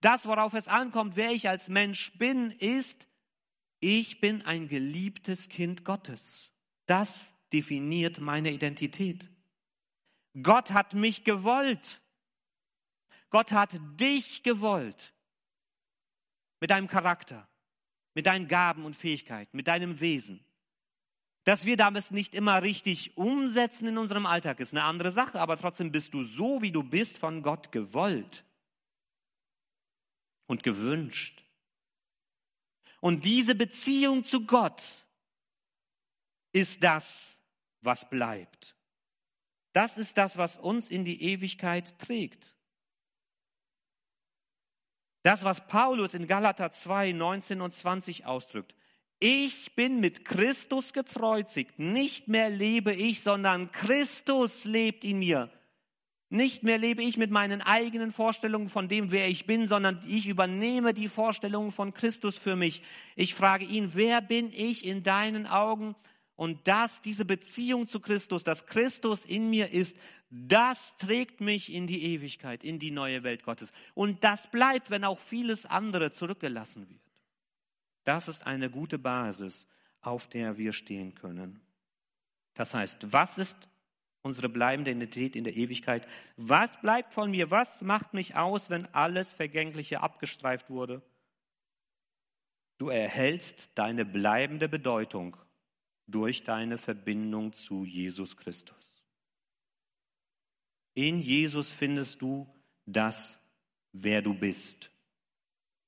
Das, 0.00 0.26
worauf 0.26 0.52
es 0.54 0.66
ankommt, 0.66 1.14
wer 1.14 1.30
ich 1.30 1.48
als 1.48 1.68
Mensch 1.68 2.12
bin, 2.18 2.50
ist, 2.50 3.06
ich 3.78 4.18
bin 4.18 4.42
ein 4.42 4.66
geliebtes 4.66 5.48
Kind 5.48 5.84
Gottes. 5.84 6.50
Das 6.86 7.32
definiert 7.52 8.18
meine 8.18 8.50
Identität. 8.50 9.30
Gott 10.42 10.72
hat 10.72 10.94
mich 10.94 11.22
gewollt. 11.22 12.00
Gott 13.30 13.52
hat 13.52 13.78
dich 13.92 14.42
gewollt. 14.42 15.14
Mit 16.58 16.72
deinem 16.72 16.88
Charakter, 16.88 17.48
mit 18.14 18.26
deinen 18.26 18.48
Gaben 18.48 18.84
und 18.84 18.96
Fähigkeiten, 18.96 19.56
mit 19.56 19.68
deinem 19.68 20.00
Wesen. 20.00 20.44
Dass 21.44 21.64
wir 21.64 21.76
damit 21.76 22.10
nicht 22.10 22.34
immer 22.34 22.62
richtig 22.62 23.16
umsetzen 23.16 23.88
in 23.88 23.98
unserem 23.98 24.26
Alltag, 24.26 24.60
ist 24.60 24.72
eine 24.72 24.84
andere 24.84 25.10
Sache, 25.10 25.40
aber 25.40 25.56
trotzdem 25.56 25.90
bist 25.90 26.12
du 26.12 26.24
so, 26.24 26.60
wie 26.60 26.72
du 26.72 26.82
bist, 26.82 27.16
von 27.16 27.42
Gott 27.42 27.72
gewollt 27.72 28.44
und 30.46 30.62
gewünscht. 30.62 31.42
Und 33.00 33.24
diese 33.24 33.54
Beziehung 33.54 34.24
zu 34.24 34.44
Gott 34.44 34.82
ist 36.52 36.82
das, 36.82 37.38
was 37.80 38.08
bleibt. 38.10 38.76
Das 39.72 39.96
ist 39.96 40.18
das, 40.18 40.36
was 40.36 40.56
uns 40.56 40.90
in 40.90 41.04
die 41.04 41.22
Ewigkeit 41.22 41.98
trägt. 41.98 42.56
Das, 45.22 45.44
was 45.44 45.66
Paulus 45.66 46.14
in 46.14 46.26
Galater 46.26 46.72
2, 46.72 47.12
19 47.12 47.60
und 47.60 47.74
20 47.74 48.26
ausdrückt. 48.26 48.74
Ich 49.22 49.74
bin 49.74 50.00
mit 50.00 50.24
Christus 50.24 50.94
gekreuzigt. 50.94 51.78
Nicht 51.78 52.26
mehr 52.26 52.48
lebe 52.48 52.94
ich, 52.94 53.20
sondern 53.20 53.70
Christus 53.70 54.64
lebt 54.64 55.04
in 55.04 55.18
mir. 55.18 55.50
Nicht 56.30 56.62
mehr 56.62 56.78
lebe 56.78 57.02
ich 57.02 57.18
mit 57.18 57.30
meinen 57.30 57.60
eigenen 57.60 58.12
Vorstellungen 58.12 58.70
von 58.70 58.88
dem, 58.88 59.10
wer 59.10 59.28
ich 59.28 59.46
bin, 59.46 59.66
sondern 59.66 60.00
ich 60.08 60.26
übernehme 60.26 60.94
die 60.94 61.08
Vorstellungen 61.08 61.70
von 61.70 61.92
Christus 61.92 62.38
für 62.38 62.56
mich. 62.56 62.82
Ich 63.14 63.34
frage 63.34 63.66
ihn, 63.66 63.90
wer 63.92 64.22
bin 64.22 64.52
ich 64.52 64.86
in 64.86 65.02
deinen 65.02 65.46
Augen? 65.46 65.96
Und 66.36 66.66
das, 66.66 67.02
diese 67.02 67.26
Beziehung 67.26 67.88
zu 67.88 68.00
Christus, 68.00 68.42
dass 68.42 68.64
Christus 68.64 69.26
in 69.26 69.50
mir 69.50 69.70
ist, 69.70 69.96
das 70.30 70.96
trägt 70.96 71.42
mich 71.42 71.70
in 71.70 71.86
die 71.86 72.14
Ewigkeit, 72.14 72.64
in 72.64 72.78
die 72.78 72.92
neue 72.92 73.22
Welt 73.22 73.42
Gottes. 73.42 73.70
Und 73.92 74.24
das 74.24 74.50
bleibt, 74.50 74.88
wenn 74.90 75.04
auch 75.04 75.18
vieles 75.18 75.66
andere 75.66 76.12
zurückgelassen 76.12 76.88
wird. 76.88 77.09
Das 78.04 78.28
ist 78.28 78.46
eine 78.46 78.70
gute 78.70 78.98
Basis, 78.98 79.66
auf 80.00 80.28
der 80.28 80.56
wir 80.56 80.72
stehen 80.72 81.14
können. 81.14 81.60
Das 82.54 82.74
heißt, 82.74 83.12
was 83.12 83.38
ist 83.38 83.68
unsere 84.22 84.48
bleibende 84.48 84.90
Identität 84.90 85.36
in 85.36 85.44
der 85.44 85.56
Ewigkeit. 85.56 86.06
Was 86.36 86.70
bleibt 86.80 87.14
von 87.14 87.30
mir? 87.30 87.50
Was 87.50 87.68
macht 87.80 88.14
mich 88.14 88.36
aus, 88.36 88.70
wenn 88.70 88.86
alles 88.94 89.32
Vergängliche 89.32 90.00
abgestreift 90.00 90.68
wurde? 90.70 91.02
Du 92.78 92.88
erhältst 92.88 93.76
deine 93.78 94.04
bleibende 94.04 94.68
Bedeutung 94.68 95.36
durch 96.06 96.44
deine 96.44 96.78
Verbindung 96.78 97.52
zu 97.52 97.84
Jesus 97.84 98.36
Christus. 98.36 99.04
In 100.94 101.20
Jesus 101.20 101.70
findest 101.70 102.20
du 102.20 102.52
das, 102.84 103.38
wer 103.92 104.22
du 104.22 104.34
bist. 104.34 104.90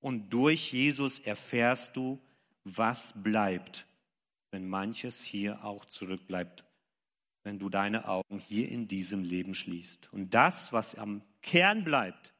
Und 0.03 0.30
durch 0.30 0.72
Jesus 0.72 1.20
erfährst 1.20 1.96
du, 1.96 2.20
was 2.64 3.14
bleibt, 3.16 3.86
wenn 4.50 4.68
manches 4.68 5.22
hier 5.22 5.64
auch 5.64 5.84
zurückbleibt, 5.84 6.64
wenn 7.44 7.59
du 7.59 7.68
deine 7.68 8.09
Augen 8.09 8.38
hier 8.40 8.68
in 8.68 8.88
diesem 8.88 9.22
Leben 9.22 9.55
schließt. 9.55 10.12
Und 10.12 10.34
das, 10.34 10.72
was 10.72 10.96
am 10.96 11.22
Kern 11.40 11.84
bleibt, 11.84 12.34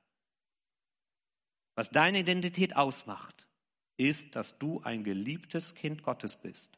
was 1.77 1.91
deine 1.91 2.19
Identität 2.19 2.77
ausmacht, 2.77 3.47
ist, 3.97 4.35
dass 4.35 4.59
du 4.59 4.81
ein 4.83 5.05
geliebtes 5.05 5.75
Kind 5.77 6.03
Gottes 6.03 6.37
bist 6.37 6.77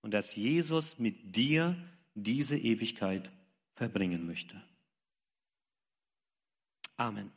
und 0.00 0.12
dass 0.12 0.34
Jesus 0.34 0.98
mit 0.98 1.36
dir 1.36 1.76
diese 2.14 2.56
Ewigkeit 2.56 3.30
verbringen 3.74 4.26
möchte. 4.26 4.60
Amen. 6.96 7.30